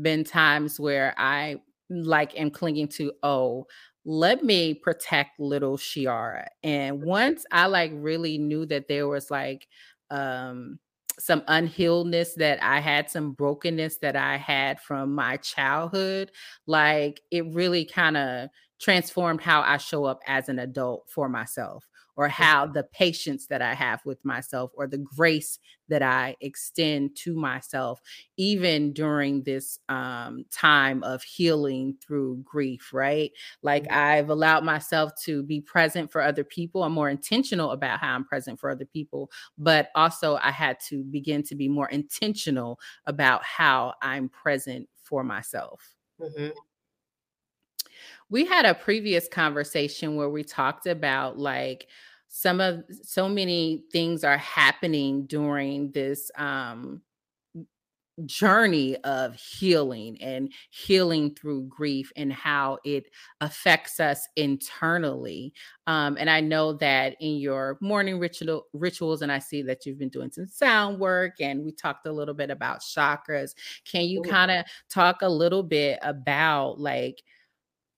been 0.00 0.22
times 0.22 0.78
where 0.78 1.12
I 1.18 1.56
like 1.90 2.38
am 2.38 2.52
clinging 2.52 2.86
to, 2.88 3.12
oh, 3.24 3.66
let 4.04 4.44
me 4.44 4.74
protect 4.74 5.40
little 5.40 5.76
Chiara. 5.76 6.46
And 6.62 7.02
once 7.02 7.44
I 7.50 7.66
like 7.66 7.90
really 7.94 8.38
knew 8.38 8.64
that 8.66 8.86
there 8.86 9.08
was 9.08 9.28
like 9.30 9.66
um 10.10 10.78
some 11.18 11.40
unhealedness 11.42 12.34
that 12.36 12.62
I 12.62 12.78
had, 12.78 13.10
some 13.10 13.32
brokenness 13.32 13.98
that 13.98 14.14
I 14.14 14.36
had 14.36 14.80
from 14.80 15.16
my 15.16 15.36
childhood, 15.38 16.30
like 16.68 17.20
it 17.32 17.44
really 17.52 17.84
kind 17.84 18.16
of 18.16 18.50
transformed 18.80 19.40
how 19.40 19.62
I 19.62 19.78
show 19.78 20.04
up 20.04 20.20
as 20.28 20.48
an 20.48 20.60
adult 20.60 21.06
for 21.10 21.28
myself 21.28 21.89
or 22.20 22.28
how 22.28 22.66
the 22.66 22.84
patience 22.84 23.46
that 23.46 23.62
I 23.62 23.72
have 23.72 24.04
with 24.04 24.22
myself 24.26 24.72
or 24.74 24.86
the 24.86 24.98
grace 24.98 25.58
that 25.88 26.02
I 26.02 26.36
extend 26.42 27.16
to 27.16 27.34
myself, 27.34 28.02
even 28.36 28.92
during 28.92 29.42
this 29.42 29.78
um, 29.88 30.44
time 30.50 31.02
of 31.02 31.22
healing 31.22 31.96
through 32.00 32.42
grief, 32.44 32.92
right? 32.92 33.32
Like. 33.62 33.90
I've 33.90 34.30
allowed 34.30 34.64
myself 34.64 35.12
to 35.24 35.42
be 35.42 35.60
present 35.60 36.10
for 36.10 36.22
other 36.22 36.44
people. 36.44 36.82
I'm 36.82 36.92
more 36.92 37.10
intentional 37.10 37.70
about 37.70 38.00
how 38.00 38.14
I'm 38.14 38.24
present 38.24 38.58
for 38.58 38.70
other 38.70 38.84
people, 38.84 39.30
but 39.58 39.90
also 39.94 40.36
I 40.42 40.50
had 40.50 40.78
to 40.88 41.02
begin 41.04 41.42
to 41.44 41.54
be 41.54 41.68
more 41.68 41.88
intentional 41.88 42.78
about 43.06 43.44
how 43.44 43.94
I'm 44.00 44.28
present 44.28 44.88
for 45.02 45.24
myself. 45.24 45.94
Mm-hmm 46.20 46.50
we 48.30 48.44
had 48.44 48.64
a 48.64 48.74
previous 48.74 49.28
conversation 49.28 50.16
where 50.16 50.30
we 50.30 50.44
talked 50.44 50.86
about 50.86 51.38
like 51.38 51.88
some 52.30 52.60
of 52.60 52.84
so 53.02 53.28
many 53.28 53.84
things 53.92 54.24
are 54.24 54.38
happening 54.38 55.26
during 55.26 55.90
this 55.90 56.30
um 56.36 57.02
journey 58.26 58.96
of 58.98 59.34
healing 59.34 60.20
and 60.20 60.52
healing 60.70 61.34
through 61.34 61.62
grief 61.64 62.12
and 62.16 62.32
how 62.32 62.78
it 62.84 63.06
affects 63.40 63.98
us 63.98 64.28
internally 64.36 65.52
um, 65.86 66.16
and 66.20 66.28
i 66.28 66.38
know 66.38 66.74
that 66.74 67.16
in 67.20 67.36
your 67.36 67.78
mourning 67.80 68.18
ritual 68.18 68.66
rituals 68.74 69.22
and 69.22 69.32
i 69.32 69.38
see 69.38 69.62
that 69.62 69.86
you've 69.86 69.98
been 69.98 70.10
doing 70.10 70.30
some 70.30 70.46
sound 70.46 70.98
work 70.98 71.32
and 71.40 71.64
we 71.64 71.72
talked 71.72 72.06
a 72.06 72.12
little 72.12 72.34
bit 72.34 72.50
about 72.50 72.80
chakras. 72.80 73.54
Can 73.90 74.02
you 74.02 74.20
kind 74.22 74.50
of 74.50 74.66
talk 74.90 75.22
a 75.22 75.28
little 75.28 75.62
bit 75.62 75.98
about 76.02 76.78
like 76.78 77.22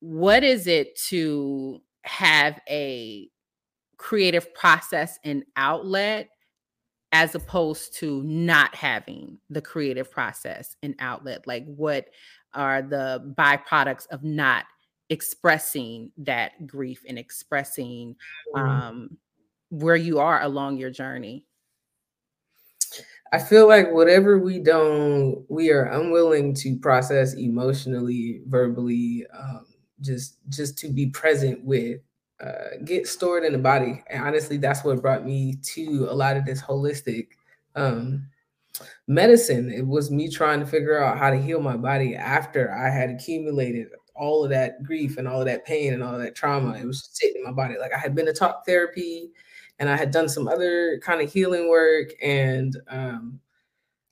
what 0.00 0.44
is 0.44 0.66
it 0.66 0.96
to 1.08 1.80
have 2.04 2.60
a 2.68 3.28
creative 4.02 4.52
process 4.52 5.20
and 5.22 5.44
outlet 5.56 6.28
as 7.12 7.36
opposed 7.36 7.94
to 7.94 8.20
not 8.24 8.74
having 8.74 9.38
the 9.48 9.62
creative 9.62 10.10
process 10.10 10.74
and 10.82 10.96
outlet 10.98 11.46
like 11.46 11.64
what 11.66 12.08
are 12.52 12.82
the 12.82 13.32
byproducts 13.38 14.08
of 14.10 14.24
not 14.24 14.64
expressing 15.08 16.10
that 16.16 16.66
grief 16.66 17.04
and 17.08 17.16
expressing 17.16 18.16
mm. 18.52 18.58
um, 18.60 19.16
where 19.68 19.94
you 19.94 20.18
are 20.18 20.42
along 20.42 20.76
your 20.76 20.90
journey 20.90 21.46
i 23.32 23.38
feel 23.38 23.68
like 23.68 23.88
whatever 23.92 24.36
we 24.36 24.58
don't 24.58 25.44
we 25.48 25.70
are 25.70 25.84
unwilling 25.92 26.52
to 26.52 26.76
process 26.80 27.34
emotionally 27.34 28.40
verbally 28.48 29.24
um, 29.32 29.64
just 30.00 30.38
just 30.48 30.76
to 30.76 30.88
be 30.88 31.06
present 31.06 31.64
with 31.64 32.00
uh, 32.42 32.76
get 32.84 33.06
stored 33.06 33.44
in 33.44 33.52
the 33.52 33.58
body. 33.58 34.02
And 34.10 34.24
honestly, 34.24 34.56
that's 34.56 34.84
what 34.84 35.00
brought 35.00 35.24
me 35.24 35.54
to 35.74 36.08
a 36.10 36.14
lot 36.14 36.36
of 36.36 36.44
this 36.44 36.60
holistic 36.60 37.28
um, 37.76 38.26
medicine. 39.06 39.70
It 39.70 39.86
was 39.86 40.10
me 40.10 40.28
trying 40.28 40.60
to 40.60 40.66
figure 40.66 41.02
out 41.02 41.18
how 41.18 41.30
to 41.30 41.40
heal 41.40 41.60
my 41.60 41.76
body 41.76 42.16
after 42.16 42.72
I 42.72 42.90
had 42.90 43.10
accumulated 43.10 43.88
all 44.14 44.44
of 44.44 44.50
that 44.50 44.82
grief 44.82 45.18
and 45.18 45.28
all 45.28 45.40
of 45.40 45.46
that 45.46 45.64
pain 45.64 45.94
and 45.94 46.02
all 46.02 46.18
that 46.18 46.34
trauma. 46.34 46.74
It 46.74 46.84
was 46.84 47.08
sitting 47.12 47.36
in 47.36 47.44
my 47.44 47.52
body. 47.52 47.76
Like 47.78 47.94
I 47.94 47.98
had 47.98 48.14
been 48.14 48.26
to 48.26 48.32
talk 48.32 48.66
therapy 48.66 49.30
and 49.78 49.88
I 49.88 49.96
had 49.96 50.10
done 50.10 50.28
some 50.28 50.48
other 50.48 51.00
kind 51.02 51.22
of 51.22 51.32
healing 51.32 51.68
work. 51.68 52.10
And 52.22 52.76
um, 52.88 53.40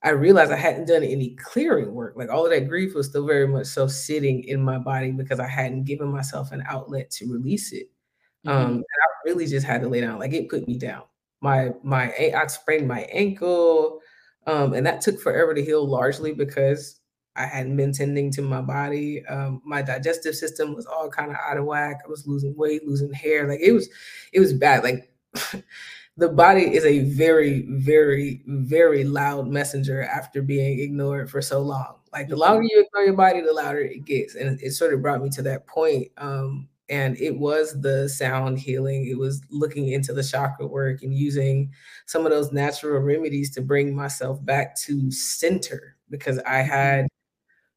I 0.02 0.10
realized 0.10 0.52
I 0.52 0.56
hadn't 0.56 0.86
done 0.86 1.02
any 1.02 1.36
clearing 1.36 1.92
work. 1.94 2.14
Like 2.16 2.30
all 2.30 2.44
of 2.44 2.52
that 2.52 2.68
grief 2.68 2.94
was 2.94 3.08
still 3.08 3.26
very 3.26 3.46
much 3.46 3.66
so 3.66 3.86
sitting 3.86 4.44
in 4.44 4.62
my 4.62 4.78
body 4.78 5.10
because 5.10 5.40
I 5.40 5.48
hadn't 5.48 5.84
given 5.84 6.08
myself 6.08 6.52
an 6.52 6.62
outlet 6.68 7.10
to 7.12 7.30
release 7.30 7.72
it. 7.72 7.90
Um, 8.46 8.54
mm-hmm. 8.54 8.64
Um, 8.64 8.72
and 8.72 8.84
I 8.84 9.08
really 9.28 9.46
just 9.46 9.66
had 9.66 9.82
to 9.82 9.88
lay 9.88 10.00
down. 10.00 10.18
Like 10.18 10.32
it 10.32 10.48
put 10.48 10.66
me 10.66 10.78
down. 10.78 11.02
My 11.40 11.70
my 11.82 12.12
I 12.36 12.46
sprained 12.46 12.88
my 12.88 13.00
ankle, 13.12 14.00
um, 14.46 14.74
and 14.74 14.86
that 14.86 15.00
took 15.00 15.20
forever 15.20 15.54
to 15.54 15.64
heal, 15.64 15.86
largely 15.86 16.32
because 16.32 17.00
I 17.36 17.46
hadn't 17.46 17.76
been 17.76 17.92
tending 17.92 18.30
to 18.32 18.42
my 18.42 18.60
body. 18.60 19.24
Um, 19.26 19.62
my 19.64 19.82
digestive 19.82 20.34
system 20.34 20.74
was 20.74 20.86
all 20.86 21.08
kind 21.08 21.30
of 21.30 21.36
out 21.36 21.56
of 21.56 21.64
whack. 21.64 22.00
I 22.04 22.08
was 22.08 22.26
losing 22.26 22.56
weight, 22.56 22.86
losing 22.86 23.12
hair. 23.12 23.48
Like 23.48 23.60
it 23.60 23.72
was, 23.72 23.88
it 24.32 24.40
was 24.40 24.52
bad. 24.52 24.82
Like 24.82 25.12
the 26.16 26.28
body 26.28 26.74
is 26.74 26.84
a 26.84 27.00
very, 27.00 27.66
very, 27.70 28.42
very 28.46 29.04
loud 29.04 29.48
messenger 29.48 30.02
after 30.02 30.42
being 30.42 30.80
ignored 30.80 31.30
for 31.30 31.40
so 31.40 31.60
long. 31.60 31.96
Like 32.12 32.28
the 32.28 32.36
longer 32.36 32.62
mm-hmm. 32.62 32.76
you 32.76 32.84
ignore 32.84 33.04
your 33.04 33.16
body, 33.16 33.40
the 33.40 33.52
louder 33.52 33.80
it 33.80 34.04
gets. 34.04 34.34
And 34.34 34.60
it 34.60 34.72
sort 34.72 34.92
of 34.92 35.00
brought 35.00 35.22
me 35.22 35.30
to 35.30 35.42
that 35.42 35.66
point 35.66 36.08
um, 36.18 36.68
and 36.90 37.16
it 37.18 37.38
was 37.38 37.80
the 37.80 38.08
sound 38.08 38.58
healing. 38.58 39.06
It 39.06 39.16
was 39.16 39.40
looking 39.48 39.88
into 39.92 40.12
the 40.12 40.24
chakra 40.24 40.66
work 40.66 41.02
and 41.02 41.14
using 41.14 41.72
some 42.06 42.26
of 42.26 42.32
those 42.32 42.52
natural 42.52 43.00
remedies 43.00 43.50
to 43.54 43.62
bring 43.62 43.94
myself 43.94 44.44
back 44.44 44.76
to 44.80 45.10
center 45.10 45.96
because 46.10 46.40
i 46.40 46.56
had 46.56 47.06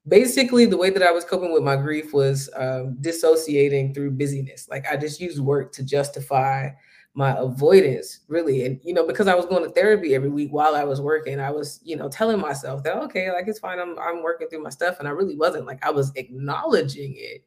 basically 0.08 0.66
the 0.66 0.76
way 0.76 0.90
that 0.90 1.04
i 1.04 1.12
was 1.12 1.24
coping 1.24 1.54
with 1.54 1.64
my 1.64 1.76
grief 1.76 2.14
was 2.14 2.50
um, 2.56 2.98
dissociating 3.00 3.94
through 3.94 4.12
busyness. 4.12 4.68
Like 4.70 4.86
i 4.92 4.98
just 4.98 5.22
used 5.22 5.40
work 5.40 5.72
to 5.74 5.84
justify 5.84 6.70
my 7.14 7.38
avoidance 7.38 8.22
really. 8.28 8.66
And 8.66 8.80
you 8.84 8.94
know 8.94 9.06
because 9.06 9.28
i 9.28 9.36
was 9.36 9.46
going 9.46 9.64
to 9.64 9.70
therapy 9.70 10.16
every 10.16 10.30
week 10.30 10.52
while 10.52 10.76
i 10.76 10.84
was 10.84 11.00
working 11.00 11.40
i 11.40 11.52
was 11.52 11.80
you 11.84 11.96
know 11.96 12.10
telling 12.10 12.40
myself 12.40 12.84
that 12.84 12.98
okay 12.98 13.32
like 13.32 13.48
it's 13.48 13.60
fine. 13.60 13.80
I'm, 13.80 13.98
I'm 14.00 14.24
working 14.24 14.48
through 14.50 14.64
my 14.64 14.72
stuff. 14.72 14.98
And 14.98 15.08
i 15.08 15.12
really 15.12 15.36
wasn't. 15.36 15.68
Like 15.68 15.86
i 15.86 15.92
was 15.92 16.12
acknowledging 16.16 17.14
it 17.16 17.46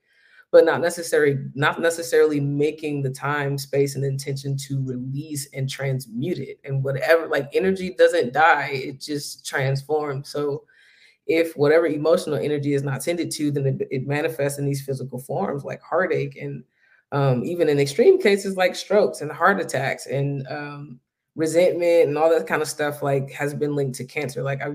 but 0.56 0.64
not 0.64 0.80
necessarily 0.80 1.36
not 1.54 1.82
necessarily 1.82 2.40
making 2.40 3.02
the 3.02 3.10
time 3.10 3.58
space 3.58 3.94
and 3.94 4.02
intention 4.02 4.56
to 4.56 4.82
release 4.86 5.46
and 5.52 5.68
transmute 5.68 6.38
it. 6.38 6.58
And 6.64 6.82
whatever 6.82 7.26
like 7.26 7.50
energy 7.52 7.90
doesn't 7.90 8.32
die 8.32 8.70
it 8.72 8.98
just 8.98 9.44
transforms. 9.44 10.30
So 10.30 10.64
if 11.26 11.54
whatever 11.58 11.86
emotional 11.86 12.38
energy 12.38 12.72
is 12.72 12.82
not 12.82 13.02
tended 13.02 13.30
to 13.32 13.50
then 13.50 13.66
it, 13.66 13.86
it 13.90 14.06
manifests 14.06 14.58
in 14.58 14.64
these 14.64 14.80
physical 14.80 15.18
forms 15.18 15.62
like 15.62 15.82
heartache 15.82 16.38
and 16.40 16.64
um, 17.12 17.44
even 17.44 17.68
in 17.68 17.78
extreme 17.78 18.18
cases 18.18 18.56
like 18.56 18.74
strokes 18.74 19.20
and 19.20 19.30
heart 19.30 19.60
attacks 19.60 20.06
and 20.06 20.46
um, 20.48 21.00
resentment 21.34 22.08
and 22.08 22.16
all 22.16 22.30
that 22.30 22.46
kind 22.46 22.62
of 22.62 22.68
stuff 22.68 23.02
like 23.02 23.30
has 23.30 23.52
been 23.52 23.76
linked 23.76 23.96
to 23.96 24.06
cancer. 24.06 24.42
Like 24.42 24.62
i 24.62 24.70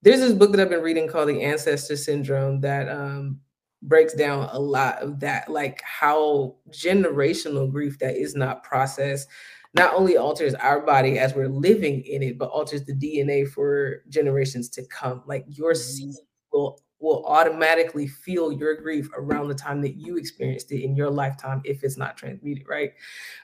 there's 0.00 0.20
this 0.20 0.32
book 0.32 0.52
that 0.52 0.60
i've 0.60 0.70
been 0.70 0.82
reading 0.82 1.08
called 1.08 1.28
the 1.28 1.42
ancestor 1.42 1.96
syndrome 1.96 2.60
that 2.60 2.88
um, 2.88 3.40
breaks 3.82 4.14
down 4.14 4.48
a 4.52 4.58
lot 4.58 4.98
of 4.98 5.20
that, 5.20 5.48
like 5.48 5.82
how 5.82 6.56
generational 6.70 7.70
grief 7.70 7.98
that 7.98 8.16
is 8.16 8.34
not 8.34 8.62
processed 8.62 9.28
not 9.76 9.92
only 9.94 10.16
alters 10.16 10.54
our 10.54 10.80
body 10.80 11.18
as 11.18 11.34
we're 11.34 11.48
living 11.48 12.00
in 12.02 12.22
it, 12.22 12.38
but 12.38 12.48
alters 12.48 12.84
the 12.84 12.94
DNA 12.94 13.46
for 13.46 14.02
generations 14.08 14.70
to 14.70 14.82
come. 14.86 15.22
Like 15.26 15.44
your 15.48 15.72
mm-hmm. 15.72 15.82
seed 15.82 16.14
will 16.52 16.80
will 16.98 17.24
automatically 17.26 18.06
feel 18.06 18.50
your 18.50 18.74
grief 18.74 19.10
around 19.14 19.48
the 19.48 19.54
time 19.54 19.82
that 19.82 19.96
you 19.96 20.16
experienced 20.16 20.72
it 20.72 20.82
in 20.82 20.96
your 20.96 21.10
lifetime 21.10 21.60
if 21.62 21.84
it's 21.84 21.98
not 21.98 22.16
transmuted, 22.16 22.64
right? 22.66 22.92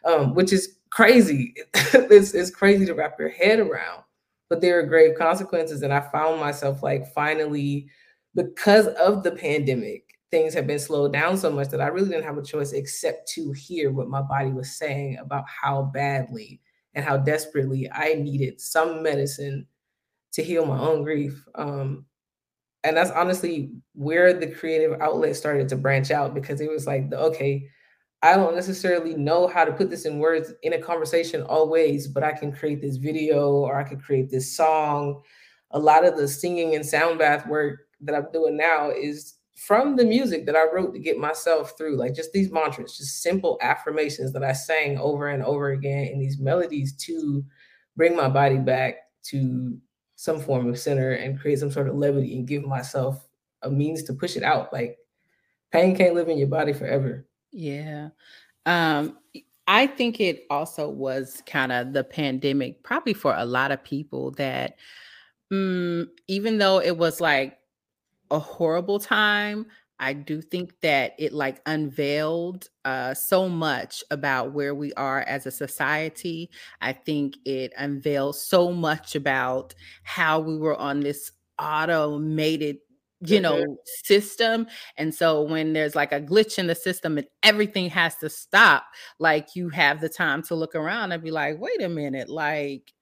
Um, 0.06 0.34
which 0.34 0.54
is 0.54 0.78
crazy. 0.88 1.54
it's, 1.74 2.32
it's 2.32 2.50
crazy 2.50 2.86
to 2.86 2.94
wrap 2.94 3.18
your 3.18 3.28
head 3.28 3.60
around, 3.60 4.04
but 4.48 4.62
there 4.62 4.78
are 4.78 4.86
grave 4.86 5.18
consequences. 5.18 5.82
And 5.82 5.92
I 5.92 6.00
found 6.00 6.40
myself 6.40 6.82
like 6.82 7.12
finally, 7.12 7.88
because 8.34 8.86
of 8.86 9.22
the 9.22 9.32
pandemic, 9.32 10.11
things 10.32 10.54
have 10.54 10.66
been 10.66 10.78
slowed 10.78 11.12
down 11.12 11.36
so 11.36 11.50
much 11.50 11.68
that 11.68 11.80
I 11.80 11.88
really 11.88 12.08
didn't 12.08 12.24
have 12.24 12.38
a 12.38 12.42
choice 12.42 12.72
except 12.72 13.28
to 13.32 13.52
hear 13.52 13.92
what 13.92 14.08
my 14.08 14.22
body 14.22 14.50
was 14.50 14.76
saying 14.76 15.18
about 15.18 15.44
how 15.46 15.82
badly 15.82 16.60
and 16.94 17.04
how 17.04 17.18
desperately 17.18 17.88
I 17.92 18.14
needed 18.14 18.60
some 18.60 19.02
medicine 19.02 19.66
to 20.32 20.42
heal 20.42 20.64
my 20.64 20.78
own 20.78 21.04
grief. 21.04 21.44
Um, 21.54 22.06
and 22.82 22.96
that's 22.96 23.10
honestly 23.10 23.72
where 23.94 24.32
the 24.32 24.46
creative 24.46 25.00
outlet 25.02 25.36
started 25.36 25.68
to 25.68 25.76
branch 25.76 26.10
out 26.10 26.34
because 26.34 26.62
it 26.62 26.70
was 26.70 26.86
like, 26.86 27.12
okay, 27.12 27.68
I 28.22 28.34
don't 28.36 28.54
necessarily 28.54 29.14
know 29.14 29.46
how 29.46 29.66
to 29.66 29.72
put 29.72 29.90
this 29.90 30.06
in 30.06 30.18
words 30.18 30.54
in 30.62 30.72
a 30.72 30.80
conversation 30.80 31.42
always, 31.42 32.08
but 32.08 32.22
I 32.22 32.32
can 32.32 32.52
create 32.52 32.80
this 32.80 32.96
video 32.96 33.50
or 33.50 33.76
I 33.76 33.84
could 33.84 34.02
create 34.02 34.30
this 34.30 34.56
song. 34.56 35.22
A 35.72 35.78
lot 35.78 36.06
of 36.06 36.16
the 36.16 36.26
singing 36.26 36.74
and 36.74 36.86
sound 36.86 37.18
bath 37.18 37.46
work 37.46 37.80
that 38.00 38.14
I'm 38.14 38.32
doing 38.32 38.56
now 38.56 38.90
is 38.90 39.34
from 39.54 39.96
the 39.96 40.04
music 40.04 40.46
that 40.46 40.56
I 40.56 40.64
wrote 40.72 40.92
to 40.94 40.98
get 40.98 41.18
myself 41.18 41.76
through, 41.76 41.96
like 41.96 42.14
just 42.14 42.32
these 42.32 42.50
mantras, 42.50 42.96
just 42.96 43.22
simple 43.22 43.58
affirmations 43.60 44.32
that 44.32 44.42
I 44.42 44.52
sang 44.52 44.98
over 44.98 45.28
and 45.28 45.42
over 45.42 45.70
again 45.70 46.06
in 46.06 46.18
these 46.18 46.38
melodies 46.38 46.94
to 47.04 47.44
bring 47.96 48.16
my 48.16 48.28
body 48.28 48.58
back 48.58 48.96
to 49.24 49.78
some 50.16 50.40
form 50.40 50.68
of 50.68 50.78
center 50.78 51.12
and 51.12 51.38
create 51.38 51.58
some 51.58 51.70
sort 51.70 51.88
of 51.88 51.96
levity 51.96 52.36
and 52.36 52.46
give 52.46 52.64
myself 52.64 53.26
a 53.62 53.70
means 53.70 54.02
to 54.04 54.14
push 54.14 54.36
it 54.36 54.42
out. 54.42 54.72
Like 54.72 54.98
pain 55.70 55.96
can't 55.96 56.14
live 56.14 56.28
in 56.28 56.38
your 56.38 56.48
body 56.48 56.72
forever. 56.72 57.26
Yeah. 57.50 58.08
Um, 58.66 59.18
I 59.68 59.86
think 59.86 60.20
it 60.20 60.44
also 60.50 60.88
was 60.88 61.42
kind 61.46 61.72
of 61.72 61.92
the 61.92 62.04
pandemic, 62.04 62.82
probably 62.82 63.14
for 63.14 63.34
a 63.36 63.44
lot 63.44 63.70
of 63.70 63.84
people 63.84 64.32
that 64.32 64.76
mm, 65.52 66.08
even 66.28 66.58
though 66.58 66.80
it 66.80 66.96
was 66.96 67.20
like 67.20 67.58
a 68.32 68.38
horrible 68.38 68.98
time, 68.98 69.66
I 70.00 70.14
do 70.14 70.42
think 70.42 70.72
that 70.80 71.14
it 71.16 71.32
like 71.32 71.60
unveiled 71.64 72.68
uh, 72.84 73.14
so 73.14 73.48
much 73.48 74.02
about 74.10 74.52
where 74.52 74.74
we 74.74 74.92
are 74.94 75.20
as 75.20 75.46
a 75.46 75.52
society. 75.52 76.50
I 76.80 76.92
think 76.92 77.36
it 77.44 77.72
unveiled 77.78 78.34
so 78.34 78.72
much 78.72 79.14
about 79.14 79.74
how 80.02 80.40
we 80.40 80.58
were 80.58 80.76
on 80.76 81.00
this 81.00 81.30
automated 81.58 82.78
you 83.24 83.38
mm-hmm. 83.38 83.42
know 83.42 83.76
system 83.84 84.66
and 84.96 85.14
so 85.14 85.42
when 85.42 85.74
there's 85.74 85.94
like 85.94 86.10
a 86.10 86.20
glitch 86.20 86.58
in 86.58 86.66
the 86.66 86.74
system 86.74 87.18
and 87.18 87.26
everything 87.44 87.88
has 87.88 88.16
to 88.16 88.28
stop 88.28 88.84
like 89.20 89.54
you 89.54 89.68
have 89.68 90.00
the 90.00 90.08
time 90.08 90.42
to 90.42 90.56
look 90.56 90.74
around 90.74 91.12
and 91.12 91.22
be 91.22 91.30
like 91.30 91.60
wait 91.60 91.80
a 91.80 91.88
minute 91.88 92.28
like 92.28 92.92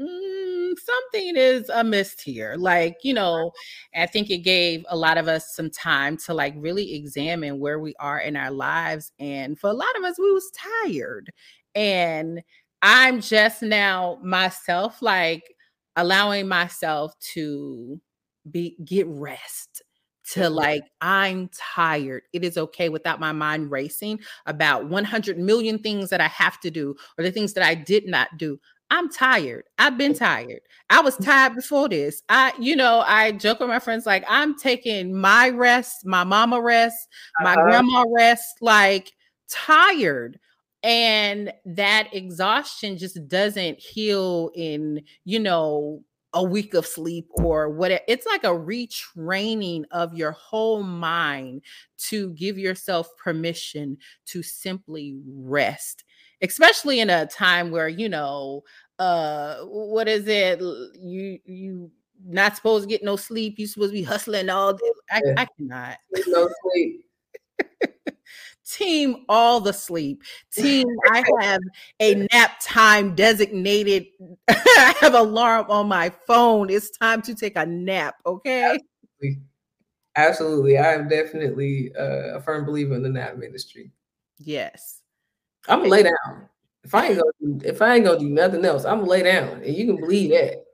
mm, 0.00 0.72
something 0.78 1.36
is 1.36 1.68
amiss 1.68 2.20
here. 2.20 2.56
Like, 2.58 2.98
you 3.02 3.14
know, 3.14 3.52
I 3.94 4.06
think 4.06 4.30
it 4.30 4.38
gave 4.38 4.84
a 4.88 4.96
lot 4.96 5.18
of 5.18 5.28
us 5.28 5.54
some 5.54 5.70
time 5.70 6.16
to 6.26 6.34
like 6.34 6.54
really 6.56 6.94
examine 6.94 7.58
where 7.60 7.78
we 7.78 7.94
are 8.00 8.18
in 8.18 8.36
our 8.36 8.50
lives. 8.50 9.12
And 9.18 9.58
for 9.58 9.70
a 9.70 9.74
lot 9.74 9.96
of 9.98 10.04
us, 10.04 10.18
we 10.18 10.32
was 10.32 10.50
tired. 10.84 11.30
And 11.74 12.42
I'm 12.82 13.20
just 13.20 13.62
now 13.62 14.18
myself, 14.22 15.02
like 15.02 15.42
allowing 15.96 16.48
myself 16.48 17.18
to 17.34 18.00
be 18.50 18.76
get 18.84 19.06
rest 19.08 19.82
to 20.32 20.48
like 20.48 20.84
i'm 21.00 21.48
tired 21.52 22.22
it 22.32 22.44
is 22.44 22.56
okay 22.56 22.88
without 22.88 23.20
my 23.20 23.32
mind 23.32 23.70
racing 23.70 24.18
about 24.46 24.88
100 24.88 25.38
million 25.38 25.78
things 25.78 26.08
that 26.10 26.20
i 26.20 26.28
have 26.28 26.58
to 26.60 26.70
do 26.70 26.94
or 27.18 27.24
the 27.24 27.30
things 27.30 27.52
that 27.52 27.64
i 27.66 27.74
did 27.74 28.06
not 28.06 28.28
do 28.38 28.58
I'm 28.90 29.08
tired. 29.08 29.64
I've 29.78 29.96
been 29.96 30.14
tired. 30.14 30.60
I 30.90 31.00
was 31.00 31.16
tired 31.16 31.54
before 31.54 31.88
this. 31.88 32.22
I, 32.28 32.52
you 32.58 32.74
know, 32.74 33.04
I 33.06 33.32
joke 33.32 33.60
with 33.60 33.68
my 33.68 33.78
friends 33.78 34.04
like 34.04 34.24
I'm 34.28 34.58
taking 34.58 35.14
my 35.14 35.50
rest, 35.50 36.04
my 36.04 36.24
mama 36.24 36.60
rest, 36.60 37.08
my 37.40 37.52
uh-huh. 37.52 37.62
grandma 37.62 38.04
rest, 38.10 38.56
like 38.60 39.12
tired. 39.48 40.40
And 40.82 41.52
that 41.64 42.08
exhaustion 42.12 42.98
just 42.98 43.28
doesn't 43.28 43.78
heal 43.78 44.50
in, 44.54 45.02
you 45.24 45.38
know, 45.38 46.02
a 46.32 46.42
week 46.42 46.74
of 46.74 46.86
sleep 46.86 47.26
or 47.34 47.68
what 47.68 47.90
it's 48.06 48.26
like 48.26 48.44
a 48.44 48.48
retraining 48.48 49.84
of 49.90 50.14
your 50.14 50.30
whole 50.32 50.82
mind 50.82 51.62
to 51.98 52.30
give 52.30 52.56
yourself 52.56 53.08
permission 53.16 53.98
to 54.26 54.42
simply 54.42 55.16
rest 55.26 56.04
especially 56.42 57.00
in 57.00 57.10
a 57.10 57.26
time 57.26 57.70
where 57.70 57.88
you 57.88 58.08
know 58.08 58.62
uh 58.98 59.56
what 59.64 60.08
is 60.08 60.26
it 60.26 60.60
you 60.94 61.38
you 61.44 61.90
not 62.26 62.56
supposed 62.56 62.84
to 62.84 62.88
get 62.88 63.02
no 63.02 63.16
sleep 63.16 63.58
you 63.58 63.66
supposed 63.66 63.92
to 63.92 63.98
be 63.98 64.02
hustling 64.02 64.50
all 64.50 64.74
day 64.74 64.92
i. 65.10 65.22
I 65.38 65.46
cannot. 65.56 65.96
No 66.26 66.48
sleep. 66.62 67.06
Team 68.70 69.24
all 69.28 69.60
the 69.60 69.72
sleep. 69.72 70.22
Team 70.52 70.86
i 71.10 71.24
have 71.40 71.60
a 72.00 72.26
nap 72.32 72.52
time 72.60 73.14
designated 73.14 74.06
i 74.48 74.94
have 75.00 75.14
alarm 75.14 75.66
on 75.70 75.88
my 75.88 76.10
phone 76.26 76.68
it's 76.70 76.90
time 76.90 77.22
to 77.22 77.34
take 77.34 77.56
a 77.56 77.66
nap 77.66 78.16
okay? 78.26 78.78
Absolutely, 79.18 79.42
absolutely. 80.16 80.78
i 80.78 80.92
am 80.92 81.08
definitely 81.08 81.90
uh, 81.98 82.36
a 82.36 82.40
firm 82.42 82.66
believer 82.66 82.94
in 82.94 83.02
the 83.02 83.08
nap 83.08 83.38
ministry. 83.38 83.90
Yes 84.38 85.00
I'm 85.68 85.80
gonna 85.80 85.90
lay 85.90 86.02
down. 86.02 86.48
If 86.82 86.94
I 86.94 87.06
ain't 87.06 87.18
gonna 87.18 87.32
do, 87.40 87.68
if 87.68 87.82
I 87.82 87.94
ain't 87.96 88.04
gonna 88.04 88.18
do 88.18 88.28
nothing 88.28 88.64
else, 88.64 88.84
I'm 88.84 89.00
gonna 89.00 89.10
lay 89.10 89.22
down, 89.22 89.62
and 89.62 89.74
you 89.74 89.86
can 89.86 90.00
believe 90.00 90.30
that. 90.30 90.64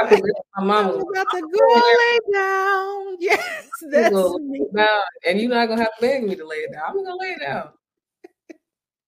I 0.00 0.06
believe 0.08 0.34
my 0.56 0.64
mom 0.64 0.88
was 0.88 1.04
about 1.10 1.30
to 1.30 1.40
go 1.40 1.82
lay 1.98 2.18
down. 2.32 3.16
Yes, 3.20 3.70
that's 3.90 4.38
me. 4.40 4.64
Down, 4.74 5.00
and 5.26 5.40
you're 5.40 5.50
not 5.50 5.66
gonna 5.68 5.80
have 5.80 5.94
to 5.98 6.00
beg 6.00 6.24
me 6.24 6.36
to 6.36 6.46
lay 6.46 6.58
it 6.58 6.72
down. 6.72 6.82
I'm 6.88 7.04
gonna 7.04 7.16
lay 7.16 7.30
it 7.30 7.40
down. 7.40 7.70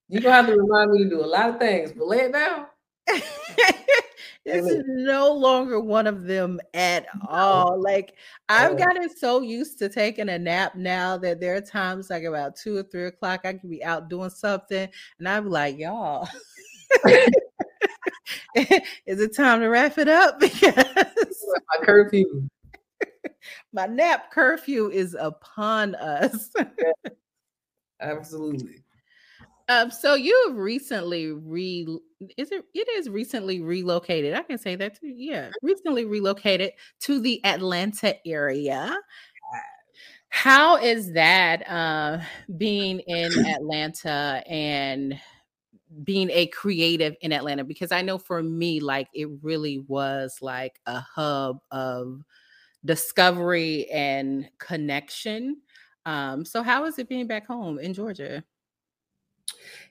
You're 0.08 0.22
gonna 0.22 0.34
have 0.34 0.46
to 0.46 0.56
remind 0.56 0.90
me 0.90 1.04
to 1.04 1.10
do 1.10 1.24
a 1.24 1.26
lot 1.26 1.50
of 1.50 1.58
things, 1.58 1.92
but 1.92 2.08
lay 2.08 2.20
it 2.20 2.32
down. 2.32 2.66
this 4.52 4.66
is 4.66 4.84
no 4.86 5.32
longer 5.32 5.80
one 5.80 6.06
of 6.06 6.24
them 6.24 6.60
at 6.74 7.06
all. 7.28 7.80
Like 7.80 8.14
I've 8.48 8.72
oh. 8.72 8.76
gotten 8.76 9.14
so 9.16 9.40
used 9.40 9.78
to 9.78 9.88
taking 9.88 10.28
a 10.28 10.38
nap 10.38 10.74
now 10.74 11.16
that 11.18 11.40
there 11.40 11.56
are 11.56 11.60
times 11.60 12.10
like 12.10 12.24
about 12.24 12.56
two 12.56 12.76
or 12.76 12.82
three 12.82 13.06
o'clock, 13.06 13.40
I 13.44 13.54
could 13.54 13.70
be 13.70 13.84
out 13.84 14.08
doing 14.08 14.30
something, 14.30 14.88
and 15.18 15.28
I'm 15.28 15.48
like, 15.48 15.78
y'all. 15.78 16.28
is 18.54 19.20
it 19.20 19.36
time 19.36 19.60
to 19.60 19.68
wrap 19.68 19.98
it 19.98 20.08
up? 20.08 20.40
Because 20.50 21.64
my 21.78 21.84
curfew. 21.84 22.48
my 23.72 23.86
nap 23.86 24.30
curfew 24.30 24.90
is 24.90 25.16
upon 25.18 25.94
us. 25.96 26.50
Absolutely. 28.00 28.82
Um, 29.70 29.92
so 29.92 30.14
you 30.14 30.46
have 30.48 30.56
recently 30.56 31.30
re 31.30 31.86
is 32.36 32.50
it 32.50 32.64
it 32.74 32.88
is 32.98 33.08
recently 33.08 33.60
relocated. 33.60 34.34
I 34.34 34.42
can 34.42 34.58
say 34.58 34.74
that 34.74 35.00
too. 35.00 35.06
Yeah, 35.06 35.50
recently 35.62 36.04
relocated 36.04 36.72
to 37.02 37.20
the 37.20 37.44
Atlanta 37.44 38.16
area. 38.26 38.98
How 40.28 40.76
is 40.76 41.12
that 41.12 41.68
uh, 41.68 42.18
being 42.56 43.00
in 43.00 43.32
Atlanta 43.46 44.42
and 44.48 45.20
being 46.04 46.30
a 46.30 46.46
creative 46.48 47.14
in 47.20 47.32
Atlanta? 47.32 47.62
Because 47.64 47.92
I 47.92 48.02
know 48.02 48.18
for 48.18 48.42
me, 48.42 48.80
like 48.80 49.08
it 49.14 49.28
really 49.42 49.78
was 49.86 50.38
like 50.40 50.80
a 50.86 51.00
hub 51.00 51.58
of 51.70 52.22
discovery 52.84 53.88
and 53.90 54.48
connection. 54.58 55.58
Um, 56.06 56.44
so 56.44 56.62
how 56.62 56.86
is 56.86 56.98
it 56.98 57.08
being 57.08 57.28
back 57.28 57.46
home 57.46 57.78
in 57.78 57.94
Georgia? 57.94 58.44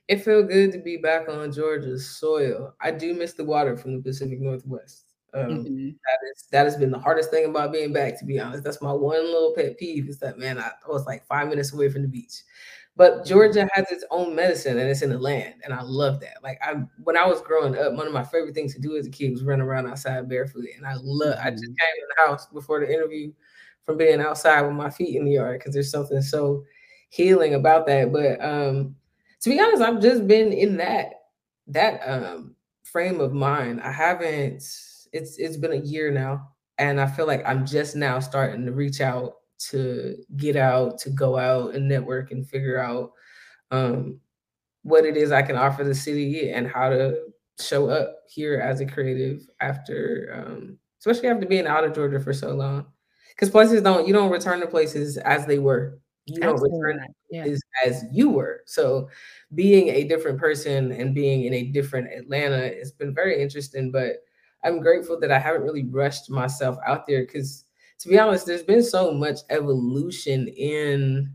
It 0.08 0.24
felt 0.24 0.50
good 0.50 0.72
to 0.72 0.80
be 0.80 0.98
back 0.98 1.30
on 1.30 1.52
Georgia's 1.52 2.10
soil. 2.18 2.74
I 2.82 2.92
do 2.92 3.14
miss 3.14 3.34
the 3.34 3.46
water 3.46 3.78
from 3.78 3.96
the 3.96 4.02
Pacific 4.02 4.40
Northwest. 4.40 5.06
Um, 5.34 5.46
mm-hmm. 5.46 5.86
that 5.90 6.32
is 6.32 6.48
that 6.52 6.64
has 6.64 6.76
been 6.76 6.90
the 6.90 6.98
hardest 6.98 7.30
thing 7.30 7.46
about 7.46 7.72
being 7.72 7.94
back. 7.94 8.18
To 8.18 8.26
be 8.26 8.40
honest, 8.40 8.64
that's 8.64 8.82
my 8.82 8.92
one 8.92 9.24
little 9.24 9.54
pet 9.56 9.78
peeve. 9.78 10.10
Is 10.10 10.18
that 10.20 10.40
man? 10.40 10.58
I, 10.58 10.72
I 10.86 10.90
was 10.90 11.06
like 11.06 11.26
five 11.28 11.48
minutes 11.48 11.72
away 11.72 11.90
from 11.90 12.02
the 12.02 12.08
beach, 12.08 12.42
but 12.96 13.26
Georgia 13.26 13.68
has 13.74 13.86
its 13.92 14.04
own 14.10 14.36
medicine 14.36 14.80
and 14.80 14.90
it's 14.90 15.04
in 15.04 15.12
the 15.12 15.20
land, 15.20 15.56
and 15.64 15.72
I 15.72 15.82
love 15.84 16.20
that. 16.22 16.42
Like 16.42 16.60
I, 16.64 16.82
when 17.04 17.16
I 17.16 17.28
was 17.28 17.42
growing 17.42 17.78
up, 17.78 17.94
one 17.94 18.08
of 18.08 18.14
my 18.14 18.24
favorite 18.24 18.56
things 18.56 18.74
to 18.74 18.82
do 18.82 18.98
as 18.98 19.06
a 19.06 19.12
kid 19.12 19.32
was 19.32 19.44
run 19.44 19.62
around 19.62 19.86
outside 19.86 20.28
barefoot, 20.28 20.66
and 20.76 20.88
I 20.88 20.96
love. 21.00 21.38
I 21.40 21.52
just 21.52 21.64
mm-hmm. 21.64 21.74
came 21.74 22.02
in 22.02 22.08
the 22.16 22.28
house 22.28 22.48
before 22.48 22.80
the 22.80 22.92
interview 22.92 23.32
from 23.84 23.98
being 23.98 24.22
outside 24.22 24.62
with 24.62 24.76
my 24.76 24.90
feet 24.90 25.16
in 25.16 25.26
the 25.26 25.32
yard 25.32 25.60
because 25.60 25.74
there's 25.74 25.92
something 25.92 26.22
so 26.22 26.64
healing 27.10 27.54
about 27.54 27.86
that. 27.86 28.12
But 28.12 28.44
um, 28.44 28.96
to 29.42 29.50
be 29.50 29.60
honest, 29.60 29.82
I've 29.82 30.02
just 30.02 30.28
been 30.28 30.52
in 30.52 30.78
that 30.78 31.14
that 31.68 32.02
um 32.06 32.56
frame 32.84 33.22
of 33.22 33.34
mind. 33.34 33.82
I 33.82 33.92
haven't 33.92 34.56
it's 35.12 35.38
it's 35.38 35.58
been 35.58 35.74
a 35.74 35.78
year 35.78 36.12
now 36.12 36.50
and 36.78 37.00
I 37.00 37.08
feel 37.08 37.28
like 37.28 37.44
I'm 37.46 37.66
just 37.66 37.96
now 37.96 38.20
starting 38.20 38.66
to 38.66 38.72
reach 38.72 39.02
out 39.02 39.34
to 39.70 40.16
get 40.38 40.56
out, 40.56 40.98
to 41.00 41.10
go 41.10 41.38
out 41.38 41.76
and 41.76 41.88
network 41.88 42.32
and 42.32 42.48
figure 42.48 42.80
out 42.80 43.12
um 43.72 44.20
what 44.84 45.06
it 45.06 45.18
is 45.18 45.32
I 45.32 45.42
can 45.42 45.58
offer 45.58 45.84
the 45.84 45.96
city 45.96 46.52
and 46.52 46.68
how 46.68 46.90
to 46.90 47.26
show 47.60 47.90
up 47.90 48.18
here 48.30 48.60
as 48.60 48.80
a 48.80 48.86
creative 48.86 49.42
after 49.60 50.44
um 50.48 50.78
especially 51.00 51.30
after 51.30 51.46
being 51.46 51.68
out 51.68 51.84
of 51.84 51.94
Georgia 51.94 52.20
for 52.20 52.34
so 52.34 52.54
long. 52.54 52.86
Because 53.30 53.50
places 53.50 53.82
don't 53.82 54.08
you 54.08 54.14
don't 54.14 54.32
return 54.32 54.60
to 54.60 54.68
places 54.68 55.18
as 55.18 55.46
they 55.46 55.60
were 55.60 56.00
you 56.30 56.42
don't 56.42 56.62
return 56.62 57.00
yeah. 57.30 57.44
as, 57.44 57.62
as 57.86 58.04
you 58.12 58.30
were. 58.30 58.62
So 58.66 59.10
being 59.56 59.90
a 59.90 60.04
different 60.06 60.40
person 60.40 60.92
and 60.92 61.16
being 61.16 61.46
in 61.46 61.54
a 61.54 61.64
different 61.64 62.12
Atlanta 62.14 62.58
it's 62.58 62.92
been 62.92 63.14
very 63.14 63.42
interesting. 63.42 63.92
But 63.92 64.18
I'm 64.64 64.80
grateful 64.80 65.20
that 65.20 65.32
I 65.32 65.40
haven't 65.40 65.64
really 65.64 65.86
rushed 65.86 66.30
myself 66.30 66.78
out 66.86 67.08
there 67.08 67.26
because 67.26 67.66
to 68.00 68.10
be 68.10 68.18
honest, 68.18 68.46
there's 68.46 68.64
been 68.64 68.84
so 68.84 69.12
much 69.12 69.40
evolution 69.50 70.48
in 70.48 71.34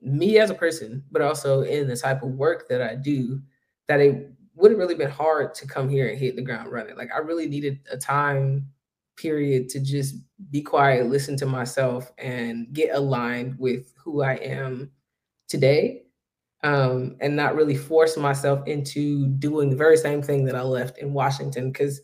me 0.00 0.38
as 0.38 0.50
a 0.50 0.54
person, 0.54 1.02
but 1.10 1.22
also 1.22 1.62
in 1.62 1.88
the 1.88 1.96
type 1.96 2.22
of 2.22 2.30
work 2.30 2.68
that 2.68 2.82
I 2.82 2.94
do 2.94 3.40
that 3.88 4.00
it 4.00 4.30
would 4.54 4.70
have 4.70 4.78
really 4.78 4.94
been 4.94 5.10
hard 5.10 5.54
to 5.54 5.66
come 5.66 5.88
here 5.88 6.08
and 6.08 6.18
hit 6.18 6.36
the 6.36 6.42
ground 6.42 6.70
running. 6.72 6.96
Like 6.96 7.10
I 7.14 7.18
really 7.18 7.48
needed 7.48 7.80
a 7.90 7.96
time 7.96 8.68
period 9.16 9.68
to 9.70 9.80
just 9.80 10.16
be 10.50 10.62
quiet, 10.62 11.06
listen 11.06 11.36
to 11.38 11.46
myself, 11.46 12.12
and 12.18 12.72
get 12.72 12.94
aligned 12.94 13.58
with 13.58 13.92
who 13.96 14.22
I 14.22 14.34
am 14.34 14.90
today. 15.48 16.02
Um, 16.62 17.16
and 17.20 17.36
not 17.36 17.54
really 17.54 17.76
force 17.76 18.16
myself 18.16 18.66
into 18.66 19.28
doing 19.38 19.70
the 19.70 19.76
very 19.76 19.96
same 19.96 20.20
thing 20.20 20.44
that 20.46 20.56
I 20.56 20.62
left 20.62 20.98
in 20.98 21.12
Washington. 21.12 21.70
Because 21.70 22.00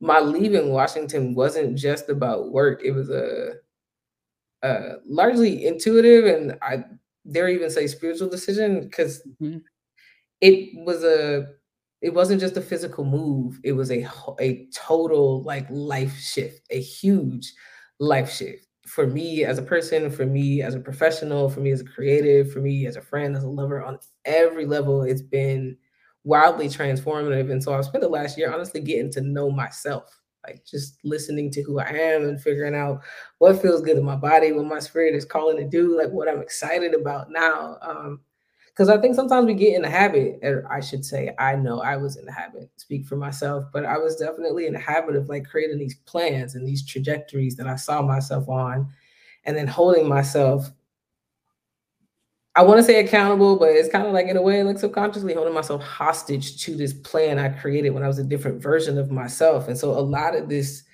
my 0.00 0.18
leaving 0.20 0.70
Washington 0.70 1.34
wasn't 1.34 1.76
just 1.76 2.08
about 2.08 2.52
work, 2.52 2.80
it 2.82 2.92
was 2.92 3.10
a, 3.10 3.54
a 4.62 4.94
largely 5.06 5.66
intuitive 5.66 6.24
and 6.24 6.56
I 6.62 6.84
dare 7.30 7.48
even 7.48 7.70
say 7.70 7.86
spiritual 7.86 8.28
decision 8.28 8.80
because 8.80 9.22
mm-hmm. 9.40 9.58
it 10.40 10.70
was 10.84 11.04
a 11.04 11.46
it 12.02 12.12
wasn't 12.12 12.40
just 12.40 12.56
a 12.56 12.60
physical 12.60 13.04
move 13.04 13.58
it 13.64 13.72
was 13.72 13.90
a 13.90 14.06
a 14.40 14.66
total 14.74 15.42
like 15.44 15.66
life 15.70 16.18
shift 16.18 16.66
a 16.70 16.80
huge 16.80 17.52
life 18.00 18.30
shift. 18.30 18.66
For 18.86 19.06
me 19.06 19.44
as 19.44 19.58
a 19.58 19.62
person 19.62 20.10
for 20.10 20.26
me 20.26 20.60
as 20.60 20.74
a 20.74 20.80
professional 20.80 21.48
for 21.48 21.60
me 21.60 21.70
as 21.70 21.80
a 21.80 21.84
creative 21.84 22.52
for 22.52 22.60
me 22.60 22.86
as 22.86 22.96
a 22.96 23.00
friend 23.00 23.36
as 23.36 23.44
a 23.44 23.48
lover 23.48 23.82
on 23.82 23.98
every 24.24 24.66
level 24.66 25.02
it's 25.04 25.22
been 25.22 25.76
wildly 26.24 26.68
transformative. 26.68 27.50
And 27.50 27.62
so 27.62 27.72
i've 27.72 27.84
spent 27.84 28.02
the 28.02 28.08
last 28.08 28.36
year 28.36 28.52
honestly 28.52 28.80
getting 28.80 29.10
to 29.12 29.20
know 29.20 29.50
myself 29.50 30.20
like 30.44 30.64
just 30.66 30.98
listening 31.04 31.52
to 31.52 31.62
who 31.62 31.78
i 31.78 31.88
am 31.88 32.24
and 32.24 32.42
figuring 32.42 32.74
out 32.74 33.00
what 33.38 33.62
feels 33.62 33.80
good 33.80 33.96
in 33.96 34.04
my 34.04 34.16
body 34.16 34.50
what 34.50 34.66
my 34.66 34.80
spirit 34.80 35.14
is 35.14 35.24
calling 35.24 35.56
to 35.56 35.68
do 35.68 35.96
like 35.96 36.10
what 36.10 36.28
i'm 36.28 36.42
excited 36.42 36.94
about 36.94 37.30
now. 37.30 37.78
Um, 37.80 38.20
because 38.74 38.88
I 38.88 38.98
think 38.98 39.14
sometimes 39.14 39.46
we 39.46 39.54
get 39.54 39.74
in 39.74 39.82
the 39.82 39.90
habit, 39.90 40.38
or 40.42 40.66
I 40.70 40.80
should 40.80 41.04
say, 41.04 41.34
I 41.38 41.56
know 41.56 41.80
I 41.80 41.98
was 41.98 42.16
in 42.16 42.24
the 42.24 42.32
habit, 42.32 42.70
speak 42.76 43.04
for 43.04 43.16
myself, 43.16 43.64
but 43.72 43.84
I 43.84 43.98
was 43.98 44.16
definitely 44.16 44.66
in 44.66 44.72
the 44.72 44.78
habit 44.78 45.14
of 45.14 45.28
like 45.28 45.44
creating 45.44 45.78
these 45.78 45.96
plans 46.06 46.54
and 46.54 46.66
these 46.66 46.86
trajectories 46.86 47.54
that 47.56 47.66
I 47.66 47.76
saw 47.76 48.00
myself 48.00 48.48
on, 48.48 48.88
and 49.44 49.56
then 49.56 49.66
holding 49.66 50.08
myself. 50.08 50.70
I 52.54 52.62
want 52.62 52.78
to 52.78 52.84
say 52.84 53.04
accountable, 53.04 53.56
but 53.56 53.70
it's 53.70 53.90
kind 53.90 54.06
of 54.06 54.12
like 54.12 54.26
in 54.26 54.36
a 54.36 54.42
way, 54.42 54.62
like 54.62 54.78
subconsciously 54.78 55.34
holding 55.34 55.54
myself 55.54 55.82
hostage 55.82 56.62
to 56.64 56.74
this 56.74 56.92
plan 56.92 57.38
I 57.38 57.48
created 57.48 57.90
when 57.90 58.02
I 58.02 58.08
was 58.08 58.18
a 58.18 58.24
different 58.24 58.62
version 58.62 58.98
of 58.98 59.10
myself. 59.10 59.68
And 59.68 59.78
so 59.78 59.90
a 59.90 60.00
lot 60.00 60.34
of 60.34 60.48
this 60.48 60.84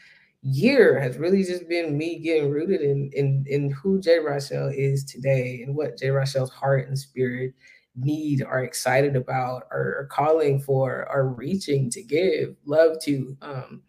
year 0.51 0.99
has 0.99 1.19
really 1.19 1.45
just 1.45 1.69
been 1.69 1.97
me 1.97 2.19
getting 2.19 2.51
rooted 2.51 2.81
in 2.81 3.11
in 3.13 3.45
in 3.47 3.71
who 3.71 4.01
J. 4.01 4.19
Rychael 4.19 4.73
is 4.75 5.05
today 5.05 5.63
and 5.63 5.75
what 5.77 5.99
J. 5.99 6.09
Rychael's 6.09 6.51
heart 6.51 6.89
and 6.89 6.99
spirit 6.99 7.55
need 7.97 8.43
are 8.43 8.63
excited 8.63 9.17
about 9.17 9.65
are, 9.73 10.09
calling 10.11 10.61
for 10.61 11.07
are 11.11 11.29
reaching 11.29 11.91
to 11.91 12.03
give 12.03 12.55
love 12.65 12.97
to 13.03 13.37
um 13.43 13.83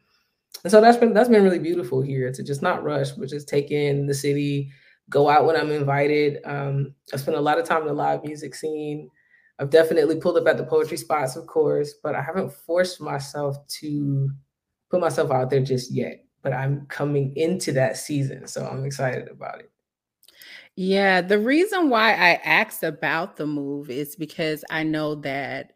and 0.64 0.72
so 0.72 0.82
that's 0.82 0.98
been 0.98 1.14
that's 1.14 1.30
been 1.30 1.44
really 1.44 1.60
beautiful 1.60 2.02
here 2.02 2.32
to 2.32 2.44
just 2.44 2.62
not 2.62 2.84
rush 2.84 3.12
but 3.12 3.30
just 3.30 3.48
take 3.48 3.72
in 3.72 4.08
the 4.08 4.14
city 4.14 4.72
go 5.10 5.30
out 5.30 5.46
when 5.46 5.56
i'm 5.56 5.72
invited. 5.72 6.40
Um 6.46 6.94
i 7.14 7.18
spent 7.18 7.38
a 7.38 7.42
lot 7.42 7.60
of 7.60 7.66
time 7.66 7.82
in 7.82 7.88
the 7.88 7.94
live 7.94 8.24
music 8.24 8.56
scene. 8.56 9.10
I've 9.60 9.70
definitely 9.70 10.16
pulled 10.16 10.38
up 10.38 10.48
at 10.48 10.58
the 10.58 10.64
poetry 10.64 10.98
spots 10.98 11.36
of 11.36 11.46
course 11.46 11.94
but 12.02 12.16
i 12.16 12.22
haven't 12.22 12.52
forced 12.52 13.00
myself 13.00 13.58
to 13.80 14.32
put 14.90 15.02
myself 15.02 15.32
out 15.32 15.50
there 15.50 15.62
just 15.62 15.92
yet 15.92 16.26
but 16.42 16.54
I'm 16.54 16.86
coming 16.88 17.36
into 17.36 17.72
that 17.74 17.98
season. 17.98 18.48
So 18.48 18.66
I'm 18.66 18.86
excited 18.86 19.28
about 19.30 19.60
it. 19.60 19.70
Yeah, 20.76 21.22
the 21.22 21.40
reason 21.40 21.90
why 21.90 22.14
I 22.14 22.40
asked 22.46 22.84
about 22.84 23.36
the 23.36 23.46
move 23.46 23.90
is 23.90 24.16
because 24.16 24.64
I 24.70 24.84
know 24.84 25.16
that 25.16 25.74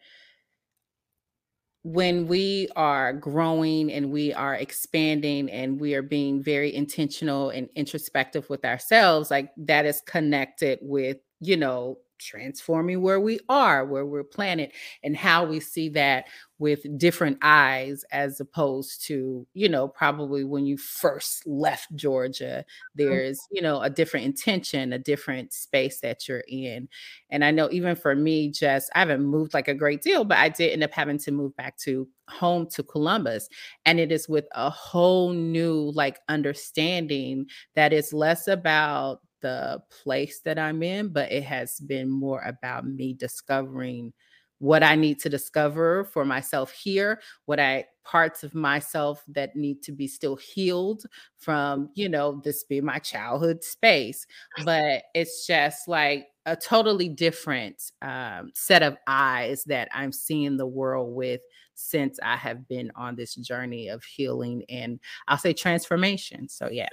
when 1.84 2.28
we 2.28 2.69
are 2.78 3.12
growing 3.12 3.91
and 3.91 4.10
we 4.10 4.34
are 4.34 4.56
expanding 4.56 5.52
and 5.52 5.80
we 5.82 5.95
are 5.95 6.02
being 6.02 6.41
very 6.41 6.73
intentional 6.73 7.49
and 7.49 7.67
introspective 7.76 8.49
with 8.49 8.63
ourselves, 8.63 9.30
like 9.30 9.52
that 9.58 9.86
is 9.86 10.02
connected 10.06 10.80
with, 10.82 11.17
you 11.41 11.58
know, 11.58 11.97
transforming 12.19 13.02
where 13.02 13.19
we 13.19 13.39
are, 13.49 13.86
where 13.86 14.06
we're 14.06 14.23
planted, 14.23 14.71
and 15.04 15.15
how 15.15 15.45
we 15.45 15.60
see 15.60 15.89
that 15.89 16.26
with 16.60 16.97
different 16.97 17.38
eyes 17.41 18.06
as 18.13 18.39
opposed 18.39 19.06
to, 19.06 19.45
you 19.54 19.67
know, 19.67 19.88
probably 19.88 20.45
when 20.45 20.65
you 20.65 20.78
first 20.78 21.45
left 21.45 21.93
Georgia, 21.95 22.63
mm-hmm. 22.63 23.10
there's, 23.10 23.39
you 23.52 23.62
know, 23.62 23.82
a 23.82 23.89
different 23.89 24.26
intention, 24.26 24.93
a 24.93 24.97
different 24.97 25.52
space 25.52 25.99
that 25.99 26.28
you're 26.28 26.45
in. 26.47 26.88
And 27.30 27.43
I 27.43 27.52
know 27.52 27.69
even 27.71 27.95
for 27.97 28.15
me, 28.15 28.49
just 28.49 28.89
I 28.95 28.99
haven't 28.99 29.26
moved 29.26 29.54
like 29.54 29.67
a 29.67 29.73
great 29.73 30.02
deal, 30.02 30.23
but 30.23 30.38
I 30.38 30.47
did 30.47 30.71
end 30.71 30.84
up 30.84 30.93
having 30.93 31.17
to 31.19 31.32
move 31.32 31.54
back 31.58 31.78
to 31.80 32.08
home 32.30 32.67
to 32.67 32.84
Columbus. 32.84 33.49
And 33.86 33.99
it 33.99 34.12
is 34.12 34.30
with 34.30 34.45
a 34.54 34.69
whole 34.69 35.34
new 35.34 35.91
like 35.93 36.19
understanding 36.30 37.47
that 37.76 37.91
it's 37.91 38.13
less 38.13 38.47
about 38.47 39.19
the 39.43 39.84
place 40.03 40.39
that 40.45 40.58
I'm 40.58 40.82
in, 40.82 41.10
but 41.10 41.32
it 41.32 41.43
has 41.43 41.79
been 41.79 42.10
more 42.10 42.41
about 42.41 42.88
me 42.88 43.13
discovering 43.13 44.13
what 44.60 44.82
I 44.82 44.95
need 44.95 45.19
to 45.19 45.29
discover 45.29 46.06
for 46.06 46.25
myself 46.25 46.71
here, 46.71 47.21
what 47.45 47.60
I 47.60 47.86
parts 48.06 48.43
of 48.43 48.56
myself 48.56 49.23
that 49.27 49.56
need 49.56 49.82
to 49.84 49.91
be 49.91 50.08
still 50.08 50.38
healed 50.38 51.03
from, 51.38 51.89
you 51.95 52.10
know, 52.10 52.41
this 52.43 52.63
being 52.63 52.86
my 52.86 52.99
childhood 52.99 53.63
space. 53.63 54.25
But 54.65 55.03
it's 55.13 55.45
just 55.45 55.88
like 55.88 56.27
a 56.45 56.56
totally 56.56 57.10
different 57.10 57.91
um, 58.01 58.51
set 58.56 58.84
of 58.84 58.97
eyes 59.08 59.63
that 59.65 59.89
I'm 59.93 60.12
seeing 60.13 60.58
the 60.58 60.67
world 60.67 61.13
with 61.15 61.41
since 61.75 62.19
I 62.23 62.38
have 62.38 62.67
been 62.67 62.91
on 62.95 63.15
this 63.15 63.36
journey 63.36 63.88
of 63.89 64.03
healing 64.03 64.63
and 64.69 64.99
I'll 65.27 65.38
say 65.38 65.53
transformation. 65.53 66.47
So, 66.49 66.69
yeah. 66.71 66.88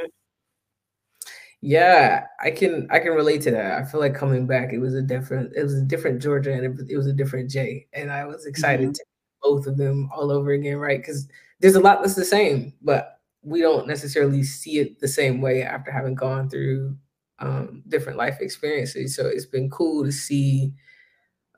Yeah, 1.62 2.26
I 2.40 2.50
can 2.50 2.88
I 2.90 3.00
can 3.00 3.12
relate 3.12 3.42
to 3.42 3.50
that. 3.50 3.78
I 3.78 3.84
feel 3.84 4.00
like 4.00 4.14
coming 4.14 4.46
back, 4.46 4.72
it 4.72 4.78
was 4.78 4.94
a 4.94 5.02
different 5.02 5.52
it 5.54 5.62
was 5.62 5.74
a 5.74 5.82
different 5.82 6.22
Georgia 6.22 6.52
and 6.52 6.64
it 6.64 6.70
was, 6.74 6.88
it 6.88 6.96
was 6.96 7.06
a 7.06 7.12
different 7.12 7.50
Jay, 7.50 7.86
and 7.92 8.10
I 8.10 8.24
was 8.24 8.46
excited 8.46 8.86
mm-hmm. 8.86 8.92
to 8.92 9.04
both 9.42 9.66
of 9.66 9.76
them 9.76 10.08
all 10.14 10.30
over 10.30 10.52
again, 10.52 10.76
right? 10.78 10.98
Because 11.00 11.28
there's 11.60 11.74
a 11.74 11.80
lot 11.80 12.00
that's 12.00 12.14
the 12.14 12.24
same, 12.24 12.72
but 12.80 13.20
we 13.42 13.60
don't 13.60 13.86
necessarily 13.86 14.42
see 14.42 14.78
it 14.78 15.00
the 15.00 15.08
same 15.08 15.40
way 15.42 15.62
after 15.62 15.90
having 15.90 16.14
gone 16.14 16.48
through 16.48 16.96
um, 17.40 17.82
different 17.88 18.18
life 18.18 18.38
experiences. 18.40 19.14
So 19.14 19.26
it's 19.26 19.46
been 19.46 19.70
cool 19.70 20.04
to 20.04 20.12
see, 20.12 20.72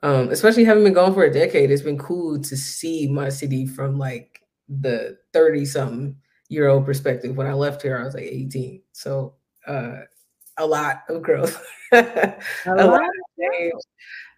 um, 0.01 0.29
especially 0.29 0.65
having 0.65 0.83
been 0.83 0.93
gone 0.93 1.13
for 1.13 1.23
a 1.23 1.31
decade. 1.33 1.71
It's 1.71 1.81
been 1.81 1.97
cool 1.97 2.41
to 2.41 2.57
see 2.57 3.07
my 3.07 3.29
city 3.29 3.65
from 3.65 3.97
like 3.97 4.41
the 4.67 5.17
thirty 5.31 5.65
something 5.65 6.17
year 6.49 6.67
old 6.67 6.85
perspective. 6.85 7.37
When 7.37 7.47
I 7.47 7.53
left 7.53 7.81
here, 7.81 7.97
I 7.97 8.03
was 8.03 8.15
like 8.15 8.23
eighteen, 8.23 8.81
so 8.91 9.35
uh, 9.67 10.01
a 10.57 10.65
lot 10.65 11.03
of 11.09 11.21
growth. 11.21 11.61
a, 11.91 12.37
a 12.67 12.75
lot, 12.75 12.87
lot 12.87 13.01
of 13.01 13.51
change 13.51 13.73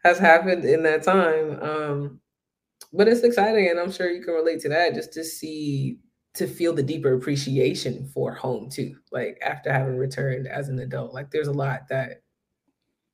has 0.03 0.19
happened 0.19 0.65
in 0.65 0.83
that 0.83 1.03
time. 1.03 1.59
Um, 1.61 2.19
but 2.93 3.07
it's 3.07 3.23
exciting, 3.23 3.69
and 3.69 3.79
I'm 3.79 3.91
sure 3.91 4.09
you 4.09 4.23
can 4.23 4.33
relate 4.33 4.61
to 4.61 4.69
that. 4.69 4.93
Just 4.93 5.13
to 5.13 5.23
see, 5.23 5.99
to 6.35 6.47
feel 6.47 6.73
the 6.73 6.83
deeper 6.83 7.13
appreciation 7.13 8.09
for 8.13 8.33
home 8.33 8.69
too. 8.69 8.95
Like 9.11 9.37
after 9.41 9.71
having 9.71 9.97
returned 9.97 10.47
as 10.47 10.69
an 10.69 10.79
adult, 10.79 11.13
like 11.13 11.31
there's 11.31 11.47
a 11.47 11.53
lot 11.53 11.87
that 11.89 12.21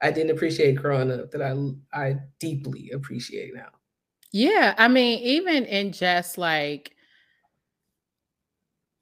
I 0.02 0.12
didn't 0.12 0.32
appreciate 0.32 0.76
growing 0.76 1.12
up 1.12 1.32
that 1.32 1.42
I 1.42 1.56
I 1.94 2.18
deeply 2.40 2.92
appreciate 2.94 3.54
now. 3.56 3.70
Yeah, 4.32 4.76
I 4.78 4.88
mean, 4.88 5.20
even 5.20 5.66
in 5.66 5.92
just 5.92 6.38
like 6.38 6.96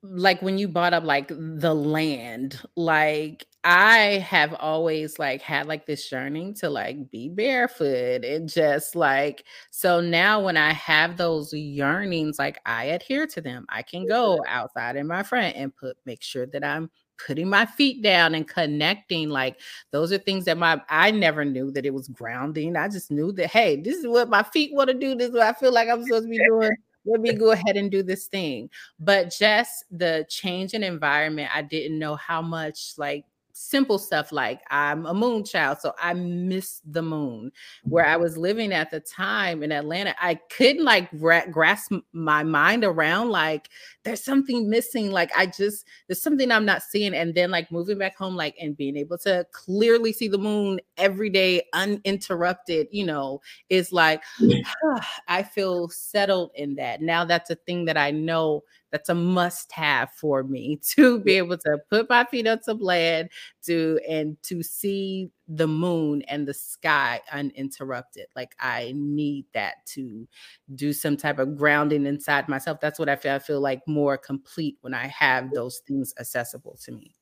like 0.02 0.42
when 0.42 0.58
you 0.58 0.68
brought 0.68 0.94
up 0.94 1.04
like 1.04 1.28
the 1.28 1.74
land 1.74 2.62
like 2.78 3.46
i 3.66 4.24
have 4.26 4.54
always 4.54 5.20
like 5.20 5.42
had 5.42 5.68
like 5.68 5.86
this 5.86 6.10
yearning 6.10 6.54
to 6.54 6.70
like 6.70 7.12
be 7.12 7.28
barefoot 7.28 8.24
and 8.24 8.48
just 8.48 8.96
like 8.96 9.44
so 9.72 10.00
now 10.00 10.40
when 10.40 10.56
i 10.56 10.72
have 10.72 11.18
those 11.18 11.52
yearnings 11.54 12.40
like 12.40 12.60
i 12.66 12.86
adhere 12.86 13.28
to 13.28 13.42
them. 13.42 13.66
I 13.68 13.82
can 13.82 14.02
mm-hmm. 14.02 14.10
go 14.10 14.40
outside 14.48 14.96
in 14.96 15.06
my 15.06 15.24
front 15.24 15.58
and 15.58 15.76
put 15.76 15.98
make 16.06 16.24
sure 16.24 16.46
that 16.48 16.64
i'm 16.64 16.90
putting 17.26 17.50
my 17.50 17.66
feet 17.66 18.02
down 18.02 18.34
and 18.34 18.48
connecting 18.48 19.28
like 19.28 19.60
those 19.92 20.14
are 20.14 20.18
things 20.18 20.46
that 20.46 20.58
my 20.58 20.82
i 20.88 21.12
never 21.12 21.44
knew 21.44 21.70
that 21.72 21.86
it 21.86 21.94
was 21.94 22.08
grounding. 22.08 22.78
I 22.78 22.88
just 22.88 23.12
knew 23.12 23.34
that 23.34 23.48
hey 23.48 23.76
this 23.76 23.98
is 23.98 24.08
what 24.08 24.30
my 24.30 24.44
feet 24.44 24.74
want 24.74 24.88
to 24.88 24.94
do. 24.94 25.16
This 25.16 25.28
is 25.28 25.34
what 25.34 25.44
i 25.44 25.52
feel 25.52 25.74
like 25.74 25.90
i'm 25.90 26.02
supposed 26.04 26.24
to 26.24 26.30
be 26.30 26.38
doing 26.38 26.72
let 27.06 27.22
me 27.22 27.34
go 27.34 27.52
ahead 27.52 27.78
and 27.78 27.90
do 27.92 28.04
this 28.04 28.28
thing. 28.28 28.70
But 29.00 29.32
just 29.38 29.86
the 29.92 30.26
change 30.30 30.74
in 30.74 30.84
environment, 30.84 31.50
I 31.54 31.62
didn't 31.62 32.00
know 32.00 32.16
how 32.16 32.42
much 32.42 32.94
like 32.98 33.26
simple 33.60 34.00
stuff 34.00 34.32
like 34.32 34.62
I'm 34.70 35.06
a 35.06 35.14
moon 35.14 35.44
child, 35.44 35.80
so 35.82 35.94
I 36.02 36.14
miss 36.14 36.82
the 36.86 37.02
moon. 37.02 37.52
Where 37.84 38.06
I 38.06 38.14
mm-hmm. 38.14 38.24
was 38.24 38.38
living 38.38 38.72
at 38.72 38.90
the 38.90 39.02
time 39.02 39.64
in 39.64 39.72
Atlanta, 39.72 40.16
I 40.20 40.36
couldn't 40.36 40.86
like 40.86 41.12
gra- 41.20 41.50
grasp 41.52 41.92
my 42.14 42.44
mind 42.44 42.84
around 42.84 43.30
like 43.30 43.70
there's 44.04 44.24
something 44.24 44.70
missing. 44.70 45.12
Like 45.12 45.32
I 45.38 45.46
just 45.46 45.86
there's 46.08 46.22
something 46.22 46.52
I'm 46.52 46.66
not 46.66 46.84
seeing, 46.84 47.14
and 47.14 47.36
then 47.36 47.52
like 47.52 47.72
moving 47.72 47.98
back 47.98 48.18
home, 48.18 48.36
like 48.36 48.56
and 48.60 48.78
being 48.78 48.96
able 48.96 49.18
to 49.20 49.46
clearly 49.52 50.14
see 50.14 50.30
the 50.30 50.38
moon 50.38 50.80
every 50.98 51.30
day 51.30 51.64
uninterrupted, 51.74 52.88
you 52.92 53.06
know, 53.06 53.42
is 53.70 53.92
like 53.92 54.24
I 55.28 55.44
feel 55.44 55.90
settled 55.90 56.52
in 56.56 56.76
that. 56.76 57.02
Now 57.02 57.26
that's 57.26 57.50
a 57.50 57.56
thing 57.56 57.86
that 57.86 57.98
I 57.98 58.12
know 58.12 58.64
that's 58.92 59.10
a 59.10 59.16
must 59.16 59.72
have 59.72 60.12
for 60.12 60.44
me 60.44 60.80
to 60.96 61.20
be 61.20 61.34
able 61.34 61.58
to 61.58 61.78
put 61.90 62.10
my 62.10 62.26
feet 62.26 62.48
on 62.48 62.62
some 62.62 62.80
land 62.80 63.30
to 63.64 64.00
and 64.08 64.42
to 64.44 64.64
see 64.64 65.32
the 65.48 65.68
moon 65.68 66.22
and 66.24 66.48
the 66.48 66.54
sky 66.54 67.22
uninterrupted. 67.32 68.28
Like 68.36 68.56
I 68.60 68.94
need 68.96 69.46
that 69.54 69.86
to 69.88 70.28
do 70.76 70.94
some 70.94 71.18
type 71.18 71.40
of 71.40 71.58
grounding 71.58 72.06
inside 72.06 72.48
myself. 72.48 72.80
That's 72.80 73.00
what 73.00 73.10
I 73.10 73.16
feel. 73.16 73.34
I 73.34 73.40
feel 73.40 73.62
like 73.62 73.88
more 73.88 74.18
complete 74.18 74.78
when 74.82 74.94
I 74.94 75.08
have 75.08 75.54
those 75.54 75.80
things 75.88 76.14
accessible 76.20 76.78
to 76.84 76.92
me. 76.92 77.16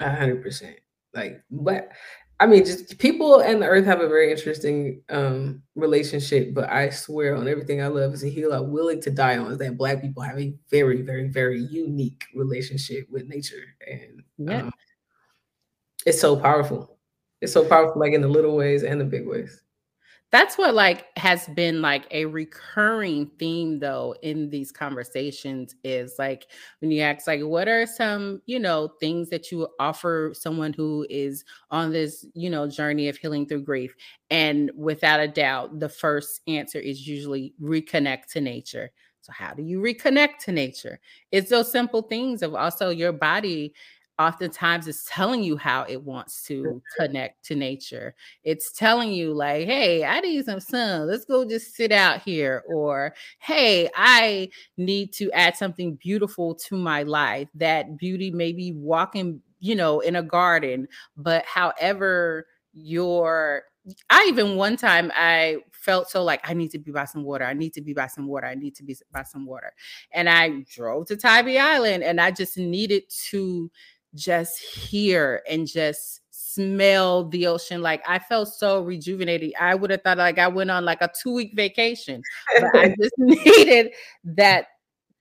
A 0.00 0.10
hundred 0.10 0.42
percent. 0.42 0.78
Like, 1.14 1.42
but 1.50 1.90
I 2.42 2.46
mean, 2.46 2.64
just 2.64 2.98
people 2.98 3.38
and 3.38 3.62
the 3.62 3.66
earth 3.66 3.84
have 3.84 4.00
a 4.00 4.08
very 4.08 4.32
interesting 4.32 5.00
um, 5.10 5.62
relationship, 5.76 6.52
but 6.52 6.68
I 6.68 6.90
swear 6.90 7.36
on 7.36 7.46
everything 7.46 7.80
I 7.80 7.86
love 7.86 8.12
is 8.14 8.24
a 8.24 8.28
hill 8.28 8.52
I'm 8.52 8.72
willing 8.72 9.00
to 9.02 9.12
die 9.12 9.38
on 9.38 9.52
is 9.52 9.58
that 9.58 9.78
black 9.78 10.00
people 10.00 10.24
have 10.24 10.40
a 10.40 10.52
very, 10.68 11.02
very, 11.02 11.28
very 11.28 11.60
unique 11.60 12.24
relationship 12.34 13.06
with 13.08 13.28
nature. 13.28 13.76
And 13.88 14.24
yeah. 14.38 14.62
um, 14.62 14.72
it's 16.04 16.20
so 16.20 16.34
powerful. 16.34 16.98
It's 17.40 17.52
so 17.52 17.64
powerful, 17.64 18.00
like 18.00 18.12
in 18.12 18.22
the 18.22 18.28
little 18.28 18.56
ways 18.56 18.82
and 18.82 19.00
the 19.00 19.04
big 19.04 19.24
ways 19.24 19.62
that's 20.32 20.56
what 20.56 20.74
like 20.74 21.06
has 21.18 21.46
been 21.48 21.82
like 21.82 22.06
a 22.10 22.24
recurring 22.24 23.30
theme 23.38 23.78
though 23.78 24.14
in 24.22 24.48
these 24.48 24.72
conversations 24.72 25.74
is 25.84 26.14
like 26.18 26.46
when 26.80 26.90
you 26.90 27.02
ask 27.02 27.26
like 27.26 27.42
what 27.42 27.68
are 27.68 27.86
some 27.86 28.40
you 28.46 28.58
know 28.58 28.88
things 28.98 29.28
that 29.28 29.52
you 29.52 29.68
offer 29.78 30.32
someone 30.34 30.72
who 30.72 31.06
is 31.10 31.44
on 31.70 31.92
this 31.92 32.24
you 32.34 32.48
know 32.48 32.66
journey 32.66 33.08
of 33.08 33.16
healing 33.16 33.46
through 33.46 33.62
grief? 33.62 33.94
And 34.30 34.70
without 34.74 35.20
a 35.20 35.28
doubt 35.28 35.78
the 35.78 35.88
first 35.90 36.40
answer 36.48 36.78
is 36.78 37.06
usually 37.06 37.52
reconnect 37.62 38.26
to 38.32 38.40
nature. 38.40 38.90
So 39.20 39.32
how 39.32 39.54
do 39.54 39.62
you 39.62 39.80
reconnect 39.80 40.38
to 40.44 40.52
nature? 40.52 40.98
It's 41.30 41.50
those 41.50 41.70
simple 41.70 42.02
things 42.02 42.42
of 42.42 42.54
also 42.54 42.88
your 42.88 43.12
body 43.12 43.74
oftentimes 44.18 44.86
it's 44.86 45.04
telling 45.08 45.42
you 45.42 45.56
how 45.56 45.84
it 45.88 46.02
wants 46.02 46.44
to 46.44 46.82
connect 46.98 47.44
to 47.46 47.54
nature. 47.54 48.14
It's 48.44 48.72
telling 48.72 49.12
you, 49.12 49.32
like, 49.34 49.66
hey, 49.66 50.04
I 50.04 50.20
need 50.20 50.44
some 50.44 50.60
sun. 50.60 51.08
Let's 51.08 51.24
go 51.24 51.44
just 51.44 51.74
sit 51.74 51.92
out 51.92 52.22
here. 52.22 52.62
Or, 52.68 53.14
hey, 53.38 53.88
I 53.94 54.50
need 54.76 55.12
to 55.14 55.30
add 55.32 55.56
something 55.56 55.94
beautiful 55.96 56.54
to 56.56 56.76
my 56.76 57.02
life. 57.02 57.48
That 57.54 57.96
beauty 57.96 58.30
may 58.30 58.52
be 58.52 58.72
walking, 58.72 59.40
you 59.60 59.74
know, 59.74 60.00
in 60.00 60.16
a 60.16 60.22
garden, 60.22 60.88
but 61.16 61.44
however 61.44 62.46
your 62.72 63.64
I 64.10 64.26
even 64.28 64.56
one 64.56 64.76
time 64.76 65.10
I 65.14 65.56
felt 65.72 66.08
so 66.08 66.22
like 66.22 66.48
I 66.48 66.54
need 66.54 66.70
to 66.70 66.78
be 66.78 66.92
by 66.92 67.04
some 67.04 67.24
water. 67.24 67.44
I 67.44 67.52
need 67.52 67.74
to 67.74 67.80
be 67.80 67.92
by 67.92 68.06
some 68.06 68.28
water. 68.28 68.46
I 68.46 68.54
need 68.54 68.76
to 68.76 68.84
be 68.84 68.96
by 69.12 69.24
some 69.24 69.44
water. 69.44 69.72
And 70.12 70.28
I 70.28 70.64
drove 70.70 71.06
to 71.06 71.16
Tybee 71.16 71.58
Island 71.58 72.04
and 72.04 72.20
I 72.20 72.30
just 72.30 72.56
needed 72.56 73.02
to 73.30 73.70
just 74.14 74.58
hear 74.58 75.42
and 75.48 75.66
just 75.66 76.20
smell 76.30 77.28
the 77.28 77.46
ocean. 77.46 77.82
Like 77.82 78.02
I 78.06 78.18
felt 78.18 78.48
so 78.48 78.82
rejuvenated. 78.82 79.52
I 79.58 79.74
would 79.74 79.90
have 79.90 80.02
thought 80.02 80.18
like 80.18 80.38
I 80.38 80.48
went 80.48 80.70
on 80.70 80.84
like 80.84 81.00
a 81.00 81.10
two 81.20 81.32
week 81.32 81.52
vacation, 81.54 82.22
but 82.60 82.70
I 82.74 82.94
just 83.00 83.14
needed 83.18 83.92
that 84.24 84.66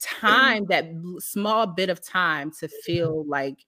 time, 0.02 0.66
that 0.70 0.86
small 1.20 1.68
bit 1.68 1.90
of 1.90 2.06
time 2.06 2.52
to 2.60 2.68
feel 2.68 3.26
like 3.28 3.66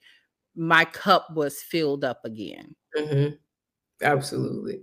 my 0.56 0.86
cup 0.86 1.28
was 1.34 1.62
filled 1.62 2.04
up 2.04 2.22
again. 2.26 2.76
Mm-hmm. 2.98 3.36
Absolutely. 4.02 4.82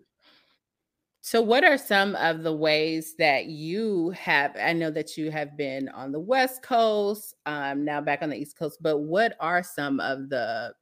So, 1.22 1.42
what 1.42 1.64
are 1.64 1.76
some 1.76 2.16
of 2.16 2.42
the 2.44 2.54
ways 2.54 3.14
that 3.16 3.46
you 3.46 4.10
have? 4.10 4.56
I 4.56 4.72
know 4.72 4.90
that 4.90 5.18
you 5.18 5.30
have 5.30 5.56
been 5.56 5.88
on 5.90 6.12
the 6.12 6.20
West 6.20 6.62
Coast, 6.62 7.34
um, 7.44 7.84
now 7.84 8.00
back 8.00 8.22
on 8.22 8.30
the 8.30 8.36
East 8.36 8.56
Coast, 8.56 8.78
but 8.82 8.98
what 9.00 9.36
are 9.38 9.62
some 9.62 10.00
of 10.00 10.30
the 10.30 10.74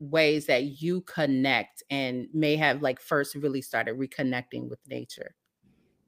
ways 0.00 0.46
that 0.46 0.82
you 0.82 1.02
connect 1.02 1.82
and 1.90 2.28
may 2.34 2.56
have 2.56 2.82
like 2.82 3.00
first 3.00 3.34
really 3.36 3.62
started 3.62 3.96
reconnecting 3.98 4.68
with 4.68 4.80
nature? 4.88 5.34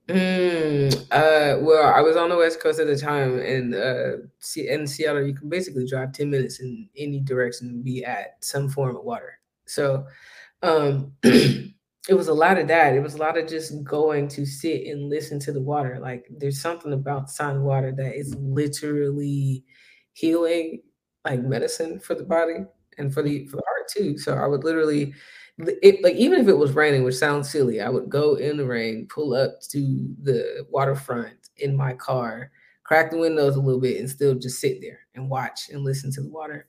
Mm, 0.07 0.93
uh, 1.11 1.59
well, 1.61 1.93
I 1.93 2.01
was 2.01 2.17
on 2.17 2.29
the 2.29 2.37
West 2.37 2.59
Coast 2.59 2.79
at 2.79 2.87
the 2.87 2.97
time, 2.97 3.39
and 3.39 3.73
uh, 3.73 4.17
in 4.57 4.87
Seattle, 4.87 5.25
you 5.25 5.33
can 5.33 5.47
basically 5.49 5.87
drive 5.87 6.11
10 6.11 6.29
minutes 6.29 6.59
in 6.59 6.89
any 6.97 7.19
direction 7.21 7.69
and 7.69 7.83
be 7.83 8.03
at 8.03 8.43
some 8.43 8.67
form 8.67 8.95
of 8.95 9.03
water. 9.03 9.39
So, 9.65 10.05
um, 10.63 11.15
it 12.09 12.15
was 12.15 12.27
a 12.27 12.33
lot 12.33 12.57
of 12.57 12.67
that. 12.67 12.95
It 12.95 13.01
was 13.01 13.13
a 13.13 13.19
lot 13.19 13.37
of 13.37 13.47
just 13.47 13.83
going 13.83 14.27
to 14.29 14.45
sit 14.45 14.87
and 14.87 15.09
listen 15.09 15.39
to 15.41 15.51
the 15.51 15.61
water. 15.61 15.99
Like 16.01 16.25
there's 16.31 16.59
something 16.61 16.93
about 16.93 17.29
sound 17.29 17.63
water 17.63 17.93
that 17.95 18.15
is 18.15 18.33
literally 18.35 19.63
healing, 20.13 20.81
like 21.23 21.41
medicine 21.41 21.99
for 21.99 22.15
the 22.15 22.23
body 22.23 22.65
and 22.97 23.13
for 23.13 23.21
the 23.21 23.45
for 23.47 23.57
the 23.57 23.63
heart 23.67 23.87
too. 23.95 24.17
So 24.17 24.33
I 24.35 24.47
would 24.47 24.63
literally 24.63 25.13
it, 25.59 26.03
like 26.03 26.15
even 26.15 26.39
if 26.39 26.47
it 26.47 26.57
was 26.57 26.71
raining, 26.73 27.03
which 27.03 27.15
sounds 27.15 27.49
silly, 27.49 27.81
I 27.81 27.89
would 27.89 28.09
go 28.09 28.35
in 28.35 28.57
the 28.57 28.65
rain, 28.65 29.07
pull 29.13 29.33
up 29.35 29.59
to 29.69 30.15
the 30.23 30.65
waterfront 30.69 31.49
in 31.57 31.75
my 31.77 31.93
car, 31.93 32.49
crack 32.83 33.11
the 33.11 33.17
windows 33.19 33.55
a 33.55 33.61
little 33.61 33.81
bit, 33.81 33.99
and 33.99 34.09
still 34.09 34.33
just 34.33 34.59
sit 34.59 34.81
there 34.81 34.99
and 35.13 35.29
watch 35.29 35.69
and 35.69 35.83
listen 35.83 36.11
to 36.13 36.21
the 36.21 36.29
water. 36.29 36.67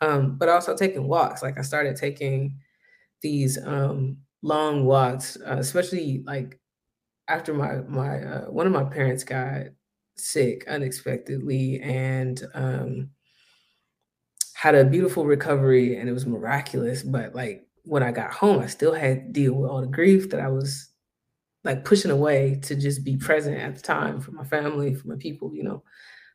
Um, 0.00 0.36
but 0.38 0.48
also 0.48 0.76
taking 0.76 1.06
walks. 1.06 1.42
Like 1.42 1.56
I 1.58 1.62
started 1.62 1.94
taking 1.94 2.56
these 3.22 3.58
um 3.64 4.18
long 4.42 4.84
walks, 4.84 5.36
uh, 5.46 5.56
especially 5.58 6.22
like 6.26 6.60
after 7.28 7.54
my 7.54 7.76
my 7.88 8.20
uh, 8.22 8.44
one 8.46 8.66
of 8.66 8.72
my 8.72 8.84
parents 8.84 9.24
got 9.24 9.66
sick 10.16 10.66
unexpectedly 10.68 11.80
and 11.80 12.42
um, 12.54 13.10
had 14.54 14.74
a 14.74 14.84
beautiful 14.84 15.24
recovery 15.24 15.96
and 15.96 16.08
it 16.08 16.12
was 16.12 16.26
miraculous. 16.26 17.02
But 17.02 17.34
like 17.34 17.66
when 17.84 18.02
I 18.02 18.12
got 18.12 18.32
home, 18.32 18.60
I 18.60 18.66
still 18.66 18.92
had 18.94 19.26
to 19.26 19.32
deal 19.32 19.54
with 19.54 19.70
all 19.70 19.80
the 19.80 19.86
grief 19.86 20.30
that 20.30 20.40
I 20.40 20.48
was 20.48 20.88
like 21.64 21.84
pushing 21.84 22.10
away 22.10 22.58
to 22.62 22.74
just 22.74 23.04
be 23.04 23.16
present 23.16 23.58
at 23.58 23.76
the 23.76 23.82
time 23.82 24.20
for 24.20 24.32
my 24.32 24.44
family, 24.44 24.94
for 24.94 25.08
my 25.08 25.16
people, 25.16 25.54
you 25.54 25.62
know. 25.62 25.82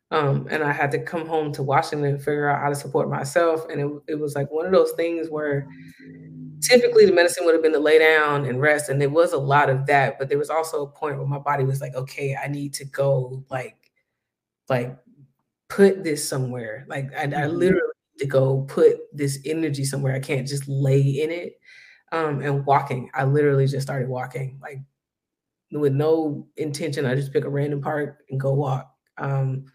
Um, 0.09 0.47
and 0.49 0.63
I 0.63 0.71
had 0.71 0.91
to 0.91 1.03
come 1.03 1.27
home 1.27 1.51
to 1.53 1.63
Washington 1.63 2.07
and 2.09 2.17
figure 2.17 2.49
out 2.49 2.61
how 2.61 2.69
to 2.69 2.75
support 2.75 3.09
myself. 3.09 3.65
And 3.69 3.81
it, 3.81 4.13
it 4.13 4.15
was 4.15 4.35
like 4.35 4.49
one 4.49 4.65
of 4.65 4.71
those 4.71 4.93
things 4.93 5.29
where 5.29 5.67
typically 6.61 7.05
the 7.05 7.11
medicine 7.11 7.45
would 7.45 7.53
have 7.53 7.63
been 7.63 7.73
to 7.73 7.79
lay 7.79 7.99
down 7.99 8.45
and 8.45 8.61
rest 8.61 8.89
and 8.89 9.01
there 9.01 9.09
was 9.09 9.33
a 9.33 9.37
lot 9.37 9.69
of 9.69 9.85
that 9.85 10.17
but 10.17 10.29
there 10.29 10.37
was 10.37 10.49
also 10.49 10.83
a 10.83 10.87
point 10.87 11.17
where 11.17 11.27
my 11.27 11.37
body 11.37 11.63
was 11.63 11.81
like 11.81 11.93
okay 11.95 12.35
i 12.35 12.47
need 12.47 12.73
to 12.73 12.85
go 12.85 13.43
like 13.49 13.87
like 14.69 14.97
put 15.69 16.03
this 16.03 16.27
somewhere. 16.27 16.85
Like 16.87 17.13
i, 17.15 17.23
I 17.23 17.27
mm-hmm. 17.27 17.57
literally 17.57 17.93
need 18.15 18.23
to 18.23 18.27
go 18.27 18.61
put 18.67 18.97
this 19.13 19.39
energy 19.45 19.83
somewhere. 19.85 20.15
I 20.15 20.19
can't 20.19 20.47
just 20.47 20.67
lay 20.67 21.01
in 21.01 21.31
it. 21.31 21.59
Um 22.11 22.41
and 22.41 22.65
walking. 22.65 23.09
I 23.13 23.25
literally 23.25 23.67
just 23.67 23.85
started 23.85 24.07
walking 24.07 24.59
like 24.61 24.79
with 25.71 25.93
no 25.93 26.47
intention. 26.55 27.05
I 27.05 27.15
just 27.15 27.33
pick 27.33 27.43
a 27.43 27.49
random 27.49 27.81
park 27.81 28.23
and 28.29 28.39
go 28.39 28.53
walk. 28.53 28.91
Um 29.17 29.65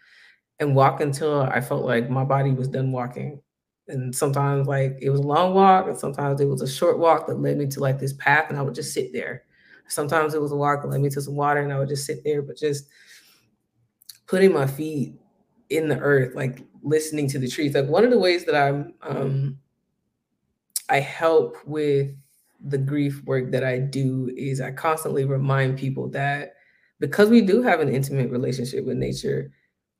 and 0.59 0.75
walk 0.75 1.01
until 1.01 1.41
i 1.41 1.59
felt 1.59 1.83
like 1.83 2.11
my 2.11 2.23
body 2.23 2.51
was 2.51 2.67
done 2.67 2.91
walking 2.91 3.41
and 3.87 4.15
sometimes 4.15 4.67
like 4.67 4.97
it 5.01 5.09
was 5.09 5.19
a 5.19 5.27
long 5.27 5.53
walk 5.53 5.87
and 5.87 5.97
sometimes 5.97 6.39
it 6.39 6.45
was 6.45 6.61
a 6.61 6.67
short 6.67 6.99
walk 6.99 7.27
that 7.27 7.39
led 7.39 7.57
me 7.57 7.67
to 7.67 7.79
like 7.79 7.99
this 7.99 8.13
path 8.13 8.45
and 8.49 8.57
i 8.57 8.61
would 8.61 8.75
just 8.75 8.93
sit 8.93 9.11
there. 9.13 9.43
Sometimes 9.87 10.33
it 10.33 10.41
was 10.41 10.53
a 10.53 10.55
walk 10.55 10.81
that 10.81 10.87
led 10.87 11.01
me 11.01 11.09
to 11.09 11.21
some 11.21 11.35
water 11.35 11.59
and 11.61 11.73
i 11.73 11.77
would 11.77 11.89
just 11.89 12.05
sit 12.05 12.23
there 12.23 12.41
but 12.41 12.57
just 12.57 12.87
putting 14.27 14.53
my 14.53 14.65
feet 14.65 15.13
in 15.69 15.87
the 15.87 15.99
earth 15.99 16.35
like 16.35 16.63
listening 16.81 17.27
to 17.29 17.39
the 17.39 17.47
trees. 17.47 17.73
Like 17.73 17.87
one 17.87 18.03
of 18.03 18.11
the 18.11 18.19
ways 18.19 18.45
that 18.45 18.55
i'm 18.55 18.93
um 19.01 19.57
i 20.89 20.99
help 20.99 21.57
with 21.65 22.11
the 22.65 22.77
grief 22.77 23.21
work 23.25 23.51
that 23.51 23.63
i 23.63 23.77
do 23.77 24.31
is 24.37 24.61
i 24.61 24.71
constantly 24.71 25.25
remind 25.25 25.77
people 25.77 26.07
that 26.09 26.53
because 26.99 27.29
we 27.29 27.41
do 27.41 27.61
have 27.61 27.81
an 27.81 27.89
intimate 27.89 28.29
relationship 28.31 28.85
with 28.85 28.97
nature 28.97 29.51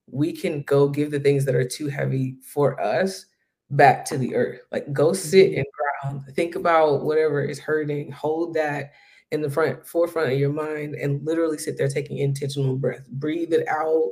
we 0.07 0.31
can 0.31 0.61
go 0.63 0.87
give 0.87 1.11
the 1.11 1.19
things 1.19 1.45
that 1.45 1.55
are 1.55 1.67
too 1.67 1.87
heavy 1.87 2.35
for 2.41 2.79
us 2.81 3.25
back 3.75 4.05
to 4.05 4.17
the 4.17 4.35
earth. 4.35 4.61
Like 4.71 4.91
go 4.93 5.13
sit 5.13 5.51
mm-hmm. 5.51 5.57
and 5.57 5.65
ground. 6.11 6.35
Think 6.35 6.55
about 6.55 7.03
whatever 7.03 7.43
is 7.43 7.59
hurting. 7.59 8.11
Hold 8.11 8.53
that 8.55 8.91
in 9.31 9.41
the 9.41 9.49
front 9.49 9.85
forefront 9.85 10.31
of 10.31 10.39
your 10.39 10.53
mind 10.53 10.95
and 10.95 11.25
literally 11.25 11.57
sit 11.57 11.77
there 11.77 11.87
taking 11.87 12.17
intentional 12.19 12.75
breath. 12.75 13.07
Breathe 13.09 13.53
it 13.53 13.67
out. 13.67 14.11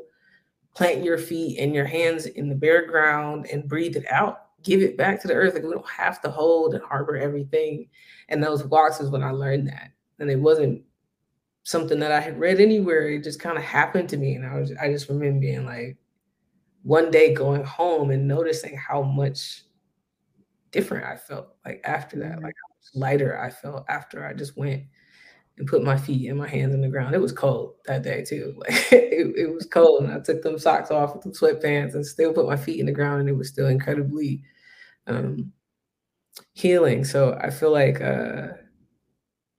Plant 0.73 1.03
your 1.03 1.17
feet 1.17 1.59
and 1.59 1.75
your 1.75 1.85
hands 1.85 2.25
in 2.25 2.49
the 2.49 2.55
bare 2.55 2.87
ground 2.87 3.45
and 3.51 3.67
breathe 3.67 3.95
it 3.95 4.09
out. 4.09 4.47
Give 4.63 4.81
it 4.81 4.97
back 4.97 5.21
to 5.21 5.27
the 5.27 5.33
earth. 5.33 5.53
Like 5.53 5.63
we 5.63 5.71
don't 5.71 5.89
have 5.89 6.21
to 6.21 6.31
hold 6.31 6.73
and 6.73 6.83
harbor 6.83 7.17
everything. 7.17 7.89
And 8.29 8.43
those 8.43 8.63
walks 8.63 8.99
is 8.99 9.09
when 9.09 9.23
I 9.23 9.31
learned 9.31 9.67
that. 9.67 9.91
And 10.19 10.29
it 10.29 10.39
wasn't 10.39 10.83
something 11.63 11.99
that 11.99 12.11
I 12.11 12.19
had 12.19 12.39
read 12.39 12.59
anywhere. 12.59 13.09
It 13.09 13.23
just 13.23 13.39
kind 13.39 13.57
of 13.57 13.63
happened 13.63 14.09
to 14.09 14.17
me. 14.17 14.35
And 14.35 14.45
I 14.45 14.59
was 14.59 14.71
I 14.81 14.89
just 14.91 15.09
remember 15.09 15.39
being 15.39 15.65
like, 15.65 15.97
one 16.83 17.11
day 17.11 17.33
going 17.33 17.63
home 17.63 18.11
and 18.11 18.27
noticing 18.27 18.75
how 18.75 19.01
much 19.01 19.63
different 20.71 21.05
I 21.05 21.17
felt 21.17 21.49
like 21.65 21.81
after 21.83 22.17
that, 22.19 22.33
mm-hmm. 22.33 22.43
like 22.43 22.55
how 22.55 22.73
much 22.75 22.95
lighter 22.95 23.39
I 23.39 23.49
felt 23.49 23.85
after 23.89 24.25
I 24.25 24.33
just 24.33 24.57
went 24.57 24.83
and 25.57 25.67
put 25.67 25.83
my 25.83 25.97
feet 25.97 26.29
and 26.29 26.39
my 26.39 26.47
hands 26.47 26.73
in 26.73 26.81
the 26.81 26.87
ground. 26.87 27.13
It 27.13 27.21
was 27.21 27.31
cold 27.31 27.75
that 27.85 28.03
day 28.03 28.23
too. 28.23 28.55
Like 28.57 28.71
it, 28.91 29.35
it 29.37 29.53
was 29.53 29.65
cold, 29.65 30.03
and 30.03 30.13
I 30.13 30.19
took 30.19 30.41
them 30.41 30.57
socks 30.57 30.91
off 30.91 31.13
with 31.13 31.23
the 31.23 31.29
sweatpants 31.29 31.93
and 31.93 32.05
still 32.05 32.33
put 32.33 32.47
my 32.47 32.57
feet 32.57 32.79
in 32.79 32.85
the 32.85 32.91
ground, 32.91 33.21
and 33.21 33.29
it 33.29 33.37
was 33.37 33.49
still 33.49 33.67
incredibly 33.67 34.43
um, 35.07 35.51
healing. 36.53 37.03
So 37.03 37.37
I 37.41 37.49
feel 37.49 37.71
like 37.71 38.01
uh, 38.01 38.49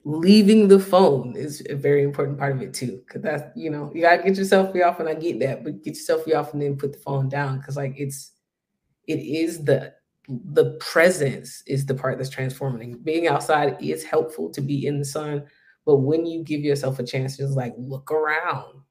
leaving 0.05 0.69
the 0.69 0.81
phone 0.81 1.35
is 1.37 1.65
a 1.71 1.77
very 1.77 2.03
important 2.03 2.39
part 2.39 2.53
of 2.57 2.63
it 2.63 2.75
too. 2.75 3.03
Cause 3.09 3.23
that's, 3.23 3.45
you 3.57 3.71
know, 3.71 3.91
you 3.95 4.03
gotta 4.03 4.23
get 4.23 4.37
yourself 4.37 4.75
off 4.77 5.01
and 5.01 5.09
I 5.09 5.15
get 5.15 5.39
that, 5.41 5.63
but 5.63 5.83
get 5.83 5.95
yourself 5.95 6.27
off 6.35 6.53
and 6.53 6.63
then 6.63 6.77
put 6.77 6.93
the 6.93 6.99
phone 6.99 7.29
down. 7.29 7.61
Cause 7.63 7.77
like 7.77 7.95
it's 7.97 8.33
it 9.07 9.21
is 9.21 9.65
the 9.65 9.95
the 10.29 10.77
presence 10.81 11.63
is 11.67 11.87
the 11.87 11.95
part 11.95 12.19
that's 12.19 12.31
transforming. 12.31 12.99
Being 12.99 13.27
outside 13.27 13.77
is 13.81 14.05
helpful 14.05 14.51
to 14.51 14.61
be 14.61 14.87
in 14.87 14.99
the 14.99 15.05
sun, 15.05 15.45
but 15.85 15.97
when 15.97 16.27
you 16.27 16.43
give 16.43 16.61
yourself 16.61 16.99
a 16.99 17.05
chance 17.05 17.37
to 17.37 17.45
just 17.45 17.57
like 17.57 17.75
look 17.77 18.11
around, 18.11 18.83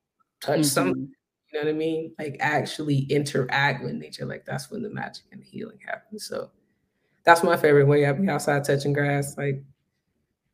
touch 0.42 0.60
mm-hmm. 0.60 0.64
something, 0.64 1.10
you 1.52 1.60
know 1.60 1.66
what 1.66 1.74
I 1.74 1.78
mean? 1.78 2.14
Like 2.20 2.38
actually 2.40 3.00
interact 3.04 3.84
with 3.84 3.94
nature, 3.94 4.26
like 4.26 4.46
that's 4.46 4.70
when 4.70 4.82
the 4.82 4.90
magic 4.90 5.26
and 5.32 5.42
the 5.42 5.46
healing 5.46 5.80
happens. 5.86 6.28
So 6.28 6.52
that's 7.26 7.44
my 7.44 7.58
favorite 7.58 7.88
way. 7.88 8.06
I 8.06 8.12
be 8.14 8.30
outside 8.30 8.64
touching 8.64 8.94
grass, 8.94 9.38
like 9.38 9.64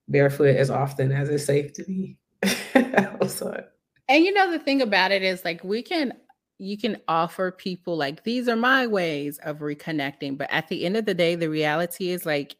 barefoot 0.07 0.55
as 0.55 0.69
often 0.69 1.11
as 1.11 1.29
it's 1.29 1.45
safe 1.45 1.73
to 1.73 1.83
be 1.83 2.17
outside. 2.75 3.65
And 4.09 4.23
you 4.23 4.33
know 4.33 4.51
the 4.51 4.59
thing 4.59 4.81
about 4.81 5.11
it 5.11 5.21
is 5.21 5.43
like 5.43 5.63
we 5.63 5.81
can 5.81 6.13
you 6.59 6.77
can 6.77 6.97
offer 7.07 7.51
people 7.51 7.95
like 7.97 8.23
these 8.23 8.47
are 8.47 8.55
my 8.55 8.87
ways 8.87 9.39
of 9.43 9.59
reconnecting, 9.59 10.37
but 10.37 10.47
at 10.51 10.67
the 10.69 10.85
end 10.85 10.97
of 10.97 11.05
the 11.05 11.13
day 11.13 11.35
the 11.35 11.49
reality 11.49 12.09
is 12.09 12.25
like 12.25 12.55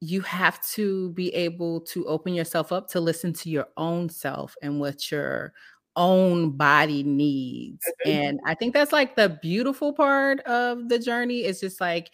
you 0.00 0.20
have 0.22 0.62
to 0.62 1.10
be 1.10 1.34
able 1.34 1.80
to 1.82 2.06
open 2.06 2.32
yourself 2.32 2.72
up 2.72 2.88
to 2.88 3.00
listen 3.00 3.32
to 3.34 3.50
your 3.50 3.66
own 3.76 4.08
self 4.08 4.54
and 4.62 4.80
what 4.80 5.10
your 5.10 5.52
own 5.96 6.52
body 6.52 7.02
needs. 7.02 7.84
Mm-hmm. 8.06 8.10
And 8.10 8.40
I 8.46 8.54
think 8.54 8.72
that's 8.72 8.92
like 8.92 9.16
the 9.16 9.38
beautiful 9.42 9.92
part 9.92 10.40
of 10.40 10.88
the 10.88 10.98
journey 10.98 11.44
is 11.44 11.60
just 11.60 11.80
like 11.80 12.10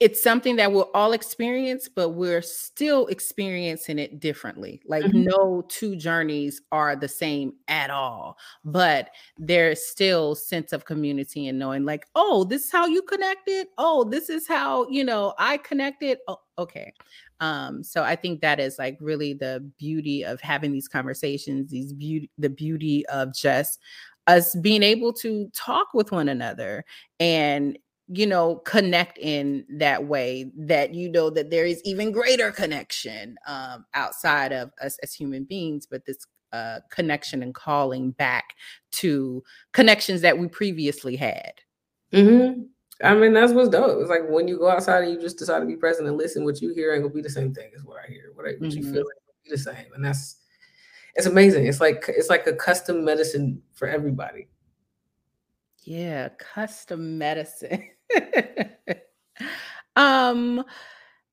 it's 0.00 0.22
something 0.22 0.56
that 0.56 0.72
we'll 0.72 0.90
all 0.94 1.12
experience, 1.12 1.86
but 1.86 2.10
we're 2.10 2.40
still 2.40 3.06
experiencing 3.08 3.98
it 3.98 4.18
differently. 4.18 4.80
Like 4.86 5.04
mm-hmm. 5.04 5.24
no 5.24 5.62
two 5.68 5.94
journeys 5.94 6.62
are 6.72 6.96
the 6.96 7.06
same 7.06 7.52
at 7.68 7.90
all, 7.90 8.38
but 8.64 9.10
there's 9.36 9.86
still 9.86 10.34
sense 10.34 10.72
of 10.72 10.86
community 10.86 11.48
and 11.48 11.58
knowing 11.58 11.84
like, 11.84 12.06
oh, 12.14 12.44
this 12.44 12.64
is 12.64 12.72
how 12.72 12.86
you 12.86 13.02
connected. 13.02 13.66
Oh, 13.76 14.04
this 14.04 14.30
is 14.30 14.48
how, 14.48 14.88
you 14.88 15.04
know, 15.04 15.34
I 15.38 15.58
connected. 15.58 16.16
Oh, 16.26 16.40
okay. 16.56 16.94
Um, 17.40 17.84
so 17.84 18.02
I 18.02 18.16
think 18.16 18.40
that 18.40 18.58
is 18.58 18.78
like 18.78 18.96
really 19.00 19.34
the 19.34 19.70
beauty 19.78 20.24
of 20.24 20.40
having 20.40 20.72
these 20.72 20.88
conversations, 20.88 21.70
these 21.70 21.92
beauty, 21.92 22.30
the 22.38 22.50
beauty 22.50 23.04
of 23.08 23.34
just 23.34 23.78
us 24.26 24.54
being 24.54 24.82
able 24.82 25.12
to 25.12 25.50
talk 25.54 25.88
with 25.92 26.10
one 26.10 26.28
another 26.28 26.86
and 27.18 27.76
you 28.12 28.26
know 28.26 28.56
connect 28.56 29.18
in 29.18 29.64
that 29.70 30.04
way 30.04 30.50
that 30.56 30.92
you 30.94 31.08
know 31.08 31.30
that 31.30 31.50
there 31.50 31.64
is 31.64 31.80
even 31.84 32.10
greater 32.10 32.50
connection 32.50 33.36
um, 33.46 33.86
outside 33.94 34.52
of 34.52 34.70
us 34.82 34.98
as 35.02 35.14
human 35.14 35.44
beings 35.44 35.86
but 35.86 36.04
this 36.04 36.26
uh, 36.52 36.80
connection 36.90 37.42
and 37.42 37.54
calling 37.54 38.10
back 38.12 38.56
to 38.90 39.42
connections 39.72 40.20
that 40.20 40.36
we 40.36 40.48
previously 40.48 41.14
had 41.14 41.52
mm-hmm. 42.12 42.62
i 43.04 43.14
mean 43.14 43.32
that's 43.32 43.52
what's 43.52 43.68
dope 43.68 44.00
it's 44.00 44.10
like 44.10 44.28
when 44.28 44.48
you 44.48 44.58
go 44.58 44.68
outside 44.68 45.04
and 45.04 45.12
you 45.12 45.20
just 45.20 45.38
decide 45.38 45.60
to 45.60 45.66
be 45.66 45.76
present 45.76 46.08
and 46.08 46.18
listen 46.18 46.44
what 46.44 46.60
you 46.60 46.74
hear 46.74 46.92
ain't 46.92 47.04
gonna 47.04 47.14
be 47.14 47.22
the 47.22 47.30
same 47.30 47.54
thing 47.54 47.70
as 47.76 47.84
what 47.84 47.98
i 48.04 48.10
hear 48.10 48.32
what, 48.34 48.44
I, 48.44 48.50
what 48.58 48.70
mm-hmm. 48.70 48.78
you 48.78 48.92
feel 48.92 49.04
like 49.04 49.16
be 49.44 49.50
the 49.50 49.58
same 49.58 49.86
and 49.94 50.04
that's 50.04 50.38
it's 51.14 51.26
amazing 51.26 51.66
it's 51.66 51.80
like 51.80 52.04
it's 52.08 52.28
like 52.28 52.48
a 52.48 52.52
custom 52.52 53.04
medicine 53.04 53.62
for 53.74 53.86
everybody 53.86 54.48
yeah, 55.82 56.28
custom 56.38 57.18
medicine. 57.18 57.88
um 59.96 60.64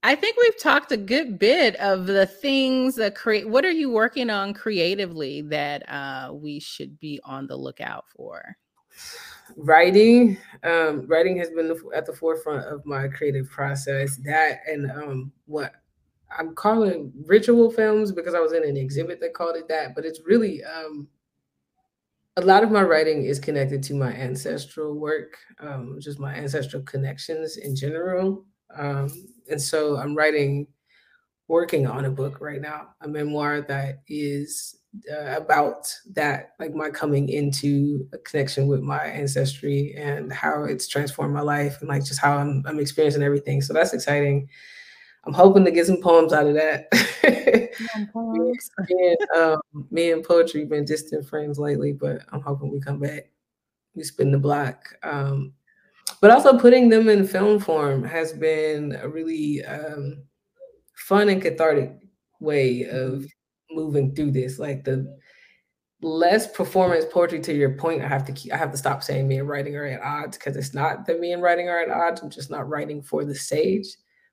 I 0.03 0.15
think 0.15 0.37
we've 0.37 0.59
talked 0.59 0.91
a 0.91 0.97
good 0.97 1.39
bit 1.39 1.75
of 1.77 2.05
the 2.05 2.25
things 2.25 2.95
that 2.95 3.15
create 3.15 3.49
what 3.49 3.65
are 3.65 3.71
you 3.71 3.89
working 3.89 4.29
on 4.29 4.53
creatively 4.53 5.41
that 5.43 5.87
uh 5.89 6.31
we 6.33 6.59
should 6.59 6.99
be 6.99 7.19
on 7.23 7.47
the 7.47 7.55
lookout 7.55 8.05
for? 8.15 8.57
Writing, 9.55 10.37
um, 10.63 11.07
writing 11.07 11.37
has 11.37 11.49
been 11.49 11.73
at 11.95 12.05
the 12.05 12.13
forefront 12.13 12.65
of 12.65 12.85
my 12.85 13.07
creative 13.07 13.49
process. 13.49 14.17
That 14.17 14.59
and 14.67 14.91
um, 14.91 15.31
what 15.45 15.73
I'm 16.37 16.53
calling 16.55 17.13
ritual 17.25 17.71
films 17.71 18.11
because 18.11 18.33
I 18.33 18.39
was 18.39 18.53
in 18.53 18.63
an 18.63 18.77
exhibit 18.77 19.19
that 19.21 19.33
called 19.33 19.55
it 19.55 19.67
that, 19.69 19.95
but 19.95 20.05
it's 20.05 20.21
really 20.25 20.63
um, 20.63 21.07
a 22.37 22.41
lot 22.41 22.63
of 22.63 22.69
my 22.69 22.83
writing 22.83 23.25
is 23.25 23.39
connected 23.39 23.81
to 23.83 23.95
my 23.95 24.13
ancestral 24.13 24.93
work, 24.93 25.37
um, 25.59 25.97
just 25.99 26.19
my 26.19 26.35
ancestral 26.35 26.83
connections 26.83 27.57
in 27.57 27.75
general. 27.75 28.45
Um, 28.77 29.09
and 29.49 29.59
so 29.59 29.97
I'm 29.97 30.15
writing, 30.15 30.67
working 31.47 31.87
on 31.87 32.05
a 32.05 32.11
book 32.11 32.39
right 32.39 32.61
now, 32.61 32.89
a 33.01 33.07
memoir 33.07 33.61
that 33.61 34.03
is 34.07 34.75
uh, 35.11 35.35
about 35.35 35.91
that, 36.13 36.51
like 36.59 36.75
my 36.75 36.91
coming 36.91 37.27
into 37.27 38.07
a 38.13 38.19
connection 38.19 38.67
with 38.67 38.81
my 38.81 39.03
ancestry 39.03 39.95
and 39.97 40.31
how 40.31 40.63
it's 40.63 40.87
transformed 40.87 41.33
my 41.33 41.41
life 41.41 41.77
and 41.81 41.89
like 41.89 42.05
just 42.05 42.19
how 42.19 42.37
I'm, 42.37 42.63
I'm 42.67 42.79
experiencing 42.79 43.23
everything. 43.23 43.61
So 43.63 43.73
that's 43.73 43.93
exciting. 43.93 44.47
I'm 45.27 45.33
hoping 45.33 45.65
to 45.65 45.71
get 45.71 45.85
some 45.85 46.01
poems 46.01 46.31
out 46.31 46.47
of 46.47 46.53
that. 46.53 46.87
me, 48.15 48.53
and, 48.89 49.37
um, 49.37 49.59
me 49.91 50.11
and 50.13 50.23
poetry 50.23 50.63
been 50.63 50.85
distant 50.85 51.27
friends 51.27 51.59
lately, 51.59 51.91
but 51.91 52.21
I'm 52.31 52.39
hoping 52.39 52.71
we 52.71 52.79
come 52.79 52.99
back. 52.99 53.29
We 53.93 54.03
spin 54.03 54.31
the 54.31 54.37
block. 54.37 54.95
Um, 55.03 55.51
but 56.21 56.31
also 56.31 56.57
putting 56.57 56.87
them 56.87 57.09
in 57.09 57.27
film 57.27 57.59
form 57.59 58.05
has 58.05 58.31
been 58.31 58.97
a 59.01 59.09
really 59.09 59.65
um, 59.65 60.23
fun 60.95 61.27
and 61.27 61.41
cathartic 61.41 61.91
way 62.39 62.85
of 62.85 63.25
moving 63.69 64.15
through 64.15 64.31
this. 64.31 64.59
Like 64.59 64.85
the 64.85 65.13
less 66.01 66.49
performance 66.55 67.03
poetry 67.11 67.41
to 67.41 67.53
your 67.53 67.73
point, 67.73 68.01
I 68.01 68.07
have 68.07 68.23
to 68.27 68.31
keep, 68.31 68.53
I 68.53 68.57
have 68.57 68.71
to 68.71 68.77
stop 68.77 69.03
saying 69.03 69.27
me 69.27 69.39
and 69.39 69.49
writing 69.49 69.75
are 69.75 69.85
at 69.85 70.01
odds 70.01 70.37
because 70.37 70.55
it's 70.55 70.73
not 70.73 71.05
that 71.05 71.19
me 71.19 71.33
and 71.33 71.43
writing 71.43 71.67
are 71.67 71.81
at 71.81 71.89
odds. 71.89 72.21
I'm 72.21 72.29
just 72.29 72.49
not 72.49 72.69
writing 72.69 73.01
for 73.01 73.25
the 73.25 73.35
stage 73.35 73.87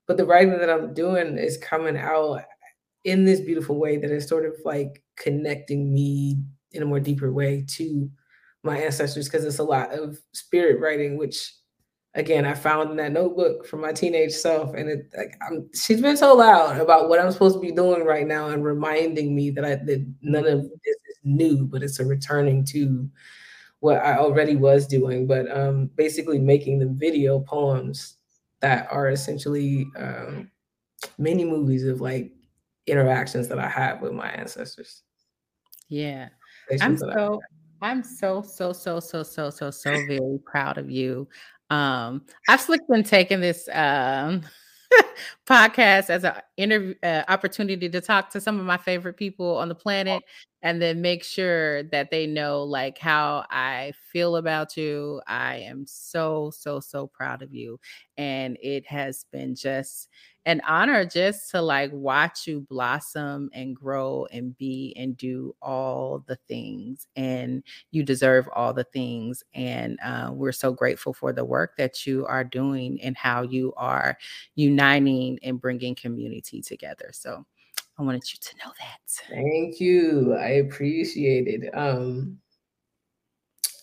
but 0.07 0.17
the 0.17 0.25
writing 0.25 0.57
that 0.57 0.69
I'm 0.69 0.93
doing 0.93 1.37
is 1.37 1.57
coming 1.57 1.97
out 1.97 2.43
in 3.03 3.25
this 3.25 3.39
beautiful 3.39 3.79
way 3.79 3.97
that 3.97 4.11
is 4.11 4.27
sort 4.27 4.45
of 4.45 4.53
like 4.65 5.03
connecting 5.15 5.93
me 5.93 6.39
in 6.71 6.83
a 6.83 6.85
more 6.85 6.99
deeper 6.99 7.31
way 7.31 7.65
to 7.69 8.09
my 8.63 8.77
ancestors 8.77 9.27
because 9.27 9.45
it's 9.45 9.59
a 9.59 9.63
lot 9.63 9.93
of 9.93 10.17
spirit 10.33 10.79
writing, 10.81 11.17
which 11.17 11.53
again 12.15 12.45
I 12.45 12.53
found 12.53 12.91
in 12.91 12.97
that 12.97 13.11
notebook 13.11 13.65
from 13.65 13.81
my 13.81 13.93
teenage 13.93 14.33
self, 14.33 14.73
and 14.73 14.89
it 14.89 15.11
like 15.15 15.37
I'm, 15.47 15.69
she's 15.73 16.01
been 16.01 16.17
so 16.17 16.35
loud 16.35 16.79
about 16.79 17.07
what 17.09 17.19
I'm 17.19 17.31
supposed 17.31 17.55
to 17.55 17.61
be 17.61 17.71
doing 17.71 18.03
right 18.03 18.27
now 18.27 18.49
and 18.49 18.63
reminding 18.63 19.35
me 19.35 19.51
that 19.51 19.65
I 19.65 19.75
that 19.75 20.13
none 20.21 20.45
of 20.45 20.63
this 20.63 20.97
is 21.07 21.17
new, 21.23 21.65
but 21.65 21.83
it's 21.83 21.99
a 21.99 22.05
returning 22.05 22.65
to 22.65 23.09
what 23.79 23.97
I 23.97 24.17
already 24.17 24.55
was 24.55 24.87
doing, 24.87 25.27
but 25.27 25.45
um, 25.55 25.91
basically 25.95 26.39
making 26.39 26.79
the 26.79 26.87
video 26.87 27.39
poems 27.41 28.14
that 28.65 28.87
are 28.89 29.09
essentially 29.09 29.85
um, 29.95 30.49
many 31.19 31.45
movies 31.45 31.85
of 31.85 32.01
like 32.01 32.31
interactions 32.87 33.47
that 33.47 33.59
I 33.59 33.67
had 33.67 34.01
with 34.01 34.11
my 34.11 34.27
ancestors. 34.29 35.03
Yeah. 35.87 36.29
I'm 36.81 36.97
so 36.97 37.39
I'm 37.83 38.03
so 38.03 38.41
so 38.41 38.73
so 38.73 38.99
so 38.99 39.21
so 39.21 39.51
so 39.51 39.69
so 39.69 39.91
very 40.07 40.39
proud 40.47 40.79
of 40.79 40.89
you. 40.89 41.27
Um 41.69 42.25
I've 42.49 42.59
slicked 42.59 42.89
been 42.89 43.03
taking 43.03 43.39
this 43.39 43.69
um 43.71 44.41
podcast 45.45 46.09
as 46.09 46.23
an 46.23 46.33
interview 46.57 46.95
uh, 47.03 47.21
opportunity 47.27 47.87
to 47.87 48.01
talk 48.01 48.31
to 48.31 48.41
some 48.41 48.59
of 48.59 48.65
my 48.65 48.77
favorite 48.77 49.15
people 49.15 49.57
on 49.57 49.69
the 49.69 49.75
planet 49.75 50.23
and 50.65 50.81
then 50.81 51.01
make 51.01 51.23
sure 51.23 51.83
that 51.83 52.11
they 52.11 52.27
know 52.27 52.63
like 52.63 52.97
how 52.99 53.45
I 53.51 53.93
feel 54.11 54.37
about 54.37 54.77
you. 54.77 55.21
I 55.27 55.57
am 55.57 55.85
so 55.87 56.51
so 56.57 56.81
so 56.81 57.07
proud 57.07 57.43
of 57.43 57.53
you 57.53 57.79
and 58.17 58.57
it 58.61 58.85
has 58.87 59.25
been 59.31 59.55
just 59.55 60.09
an 60.47 60.61
honor 60.67 61.05
just 61.05 61.49
to 61.51 61.61
like 61.61 61.91
watch 61.93 62.45
you 62.47 62.61
blossom 62.69 63.49
and 63.53 63.75
grow 63.75 64.27
and 64.31 64.55
be 64.57 64.93
and 64.97 65.17
do 65.17 65.55
all 65.61 66.23
the 66.27 66.35
things 66.47 67.07
and 67.15 67.63
you 67.91 68.03
deserve 68.03 68.47
all 68.53 68.73
the 68.73 68.83
things 68.85 69.43
and 69.55 69.97
uh, 70.05 70.29
we're 70.31 70.51
so 70.51 70.71
grateful 70.71 71.13
for 71.13 71.33
the 71.33 71.43
work 71.45 71.75
that 71.77 72.05
you 72.05 72.25
are 72.27 72.43
doing 72.43 73.01
and 73.01 73.17
how 73.17 73.41
you 73.41 73.73
are 73.77 74.17
uniting 74.55 75.39
and 75.43 75.59
bringing 75.59 75.95
community 75.95 76.61
together 76.61 77.09
so 77.11 77.45
i 77.97 78.03
wanted 78.03 78.23
you 78.31 78.39
to 78.39 78.55
know 78.57 78.71
that 78.79 78.99
thank 79.29 79.79
you 79.79 80.35
i 80.35 80.49
appreciate 80.49 81.47
it 81.47 81.69
um 81.73 82.37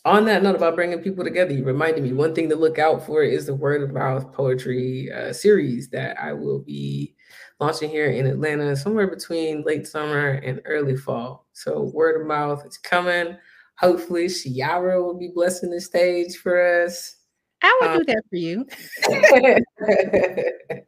on 0.04 0.24
that 0.24 0.42
note 0.42 0.56
about 0.56 0.74
bringing 0.74 0.98
people 0.98 1.22
together, 1.22 1.52
you 1.52 1.64
reminded 1.64 2.02
me 2.02 2.12
one 2.12 2.34
thing 2.34 2.48
to 2.48 2.56
look 2.56 2.78
out 2.78 3.06
for 3.06 3.22
is 3.22 3.46
the 3.46 3.54
word 3.54 3.82
of 3.82 3.92
mouth 3.92 4.32
poetry 4.32 5.12
uh, 5.12 5.32
series 5.32 5.90
that 5.90 6.20
I 6.20 6.32
will 6.32 6.58
be 6.58 7.14
launching 7.60 7.88
here 7.88 8.10
in 8.10 8.26
Atlanta 8.26 8.74
somewhere 8.74 9.06
between 9.06 9.62
late 9.62 9.86
summer 9.86 10.30
and 10.30 10.60
early 10.64 10.96
fall. 10.96 11.46
So 11.52 11.92
word 11.94 12.20
of 12.20 12.26
mouth 12.26 12.66
is 12.66 12.78
coming. 12.78 13.36
Hopefully, 13.78 14.28
Chiara 14.28 15.00
will 15.02 15.18
be 15.18 15.30
blessing 15.32 15.70
the 15.70 15.80
stage 15.80 16.36
for 16.36 16.84
us. 16.84 17.16
I 17.62 17.78
will 17.80 17.88
um, 17.90 17.98
do 17.98 18.04
that 18.06 18.24
for 18.28 18.36
you. 18.36 18.66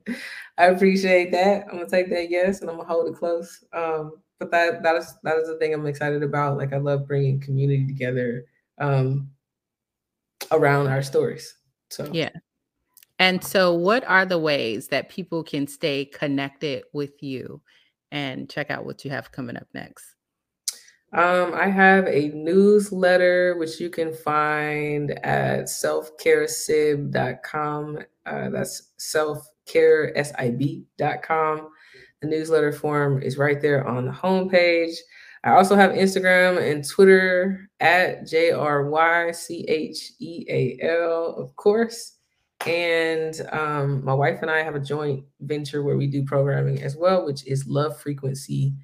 I 0.57 0.67
appreciate 0.67 1.33
that. 1.33 1.65
I'm 1.65 1.79
gonna 1.79 1.89
take 1.89 2.11
that 2.11 2.31
yes, 2.31 2.61
and 2.61 2.71
I'm 2.71 2.77
gonna 2.77 2.89
hold 2.89 3.09
it 3.09 3.17
close. 3.17 3.65
Um, 3.73 4.13
but 4.39 4.51
that 4.51 4.83
that 4.83 4.97
is 4.97 5.15
that 5.23 5.37
is 5.37 5.49
the 5.49 5.57
thing 5.59 5.75
I'm 5.75 5.87
excited 5.87 6.23
about. 6.23 6.59
Like 6.59 6.73
I 6.73 6.79
love 6.79 7.07
bringing 7.07 7.41
community 7.41 7.87
together 7.87 8.47
um, 8.79 9.31
around 10.53 10.89
our 10.89 11.03
stories. 11.03 11.57
So 11.91 12.09
yeah. 12.13 12.31
And 13.19 13.45
so, 13.45 13.73
what 13.73 14.05
are 14.05 14.27
the 14.27 14.39
ways 14.39 14.89
that 14.89 15.09
people 15.09 15.43
can 15.45 15.67
stay 15.67 16.05
connected 16.05 16.85
with 16.93 17.23
you 17.23 17.63
and 18.11 18.51
check 18.51 18.71
out 18.71 18.85
what 18.85 19.03
you 19.05 19.11
have 19.11 19.33
coming 19.33 19.57
up 19.57 19.69
next? 19.73 20.05
Um, 21.13 21.55
I 21.55 21.69
have 21.69 22.09
a 22.09 22.31
newsletter 22.31 23.57
which 23.57 23.79
you 23.79 23.89
can 23.89 24.13
find 24.13 25.13
at 25.25 25.67
selfcaresib.com. 25.67 27.99
Uh, 28.27 28.51
that's 28.51 28.91
selfcaresib.com. 29.67 31.69
The 32.21 32.29
newsletter 32.29 32.73
form 32.73 33.23
is 33.23 33.39
right 33.39 33.61
there 33.61 33.87
on 33.87 34.07
the 34.07 34.13
homepage. 34.13 34.95
I 35.45 35.51
also 35.51 35.77
have 35.77 35.93
Instagram 35.93 36.59
and 36.59 36.89
Twitter 36.89 37.69
at 37.81 38.27
J 38.27 38.53
R 38.53 38.89
Y 38.89 39.31
C 39.33 39.67
H 39.69 40.13
E 40.19 40.47
A 40.49 40.79
L, 40.83 41.35
of 41.37 41.55
course. 41.57 42.13
And 42.67 43.39
um, 43.53 44.03
my 44.03 44.15
wife 44.15 44.39
and 44.41 44.51
I 44.51 44.63
have 44.63 44.75
a 44.75 44.81
joint 44.81 45.23
venture 45.41 45.83
where 45.83 45.99
we 45.99 46.07
do 46.07 46.25
programming 46.25 46.83
as 46.83 46.97
well, 46.97 47.27
which 47.27 47.47
is 47.47 47.67
Love 47.67 48.03
Freakquency 48.03 48.75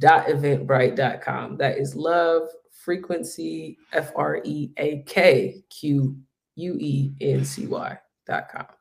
eventbrite.com. 0.00 1.56
That 1.56 1.78
is 1.78 1.94
love 1.94 2.48
freakquency 2.86 3.76
F 3.92 4.12
R 4.16 4.40
E 4.44 4.70
A 4.76 5.02
K 5.02 5.62
Q 5.70 6.16
U 6.56 6.76
E 6.78 7.12
N 7.20 7.44
C 7.44 7.66
Y 7.66 7.98
dot 8.26 8.48
com. 8.48 8.77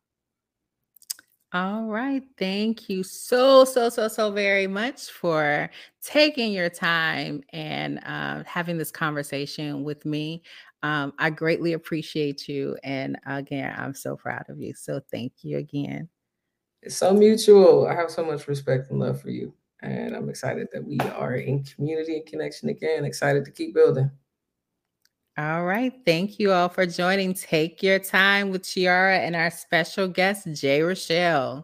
All 1.54 1.86
right. 1.86 2.24
Thank 2.38 2.90
you 2.90 3.04
so, 3.04 3.64
so, 3.64 3.88
so, 3.88 4.10
so 4.10 4.32
very 4.32 4.68
much 4.68 5.10
for 5.10 5.70
taking 6.04 6.52
your 6.52 6.70
time 6.70 7.42
and 7.54 8.00
uh, 8.06 8.44
having 8.46 8.78
this 8.78 8.92
conversation 8.92 9.86
with 9.86 10.06
me. 10.06 10.44
Um, 10.84 11.14
I 11.18 11.30
greatly 11.30 11.72
appreciate 11.72 12.50
you. 12.50 12.76
And 12.84 13.18
again, 13.26 13.74
I'm 13.78 13.94
so 13.94 14.18
proud 14.18 14.44
of 14.50 14.60
you. 14.60 14.74
So 14.76 15.00
thank 15.10 15.32
you 15.42 15.58
again. 15.58 16.10
It's 16.82 16.98
so 16.98 17.14
mutual. 17.14 17.88
I 17.88 17.96
have 17.96 18.12
so 18.12 18.26
much 18.26 18.48
respect 18.50 18.92
and 18.92 19.00
love 19.00 19.22
for 19.22 19.30
you. 19.30 19.54
And 19.82 20.16
I'm 20.18 20.30
excited 20.30 20.68
that 20.74 20.84
we 20.84 21.00
are 21.00 21.36
in 21.36 21.64
community 21.64 22.18
and 22.18 22.26
connection 22.26 22.68
again. 22.70 23.06
Excited 23.06 23.46
to 23.46 23.52
keep 23.52 23.74
building. 23.74 24.12
All 25.38 25.66
right. 25.66 25.94
Thank 26.06 26.40
you 26.40 26.52
all 26.52 26.68
for 26.70 26.86
joining. 26.88 27.34
Take 27.36 27.84
your 27.84 28.00
time 28.00 28.50
with 28.50 28.64
Chiara 28.64 29.20
and 29.20 29.36
our 29.36 29.52
special 29.52 30.08
guest, 30.08 30.48
J. 30.54 30.80
Rychael. 30.80 31.64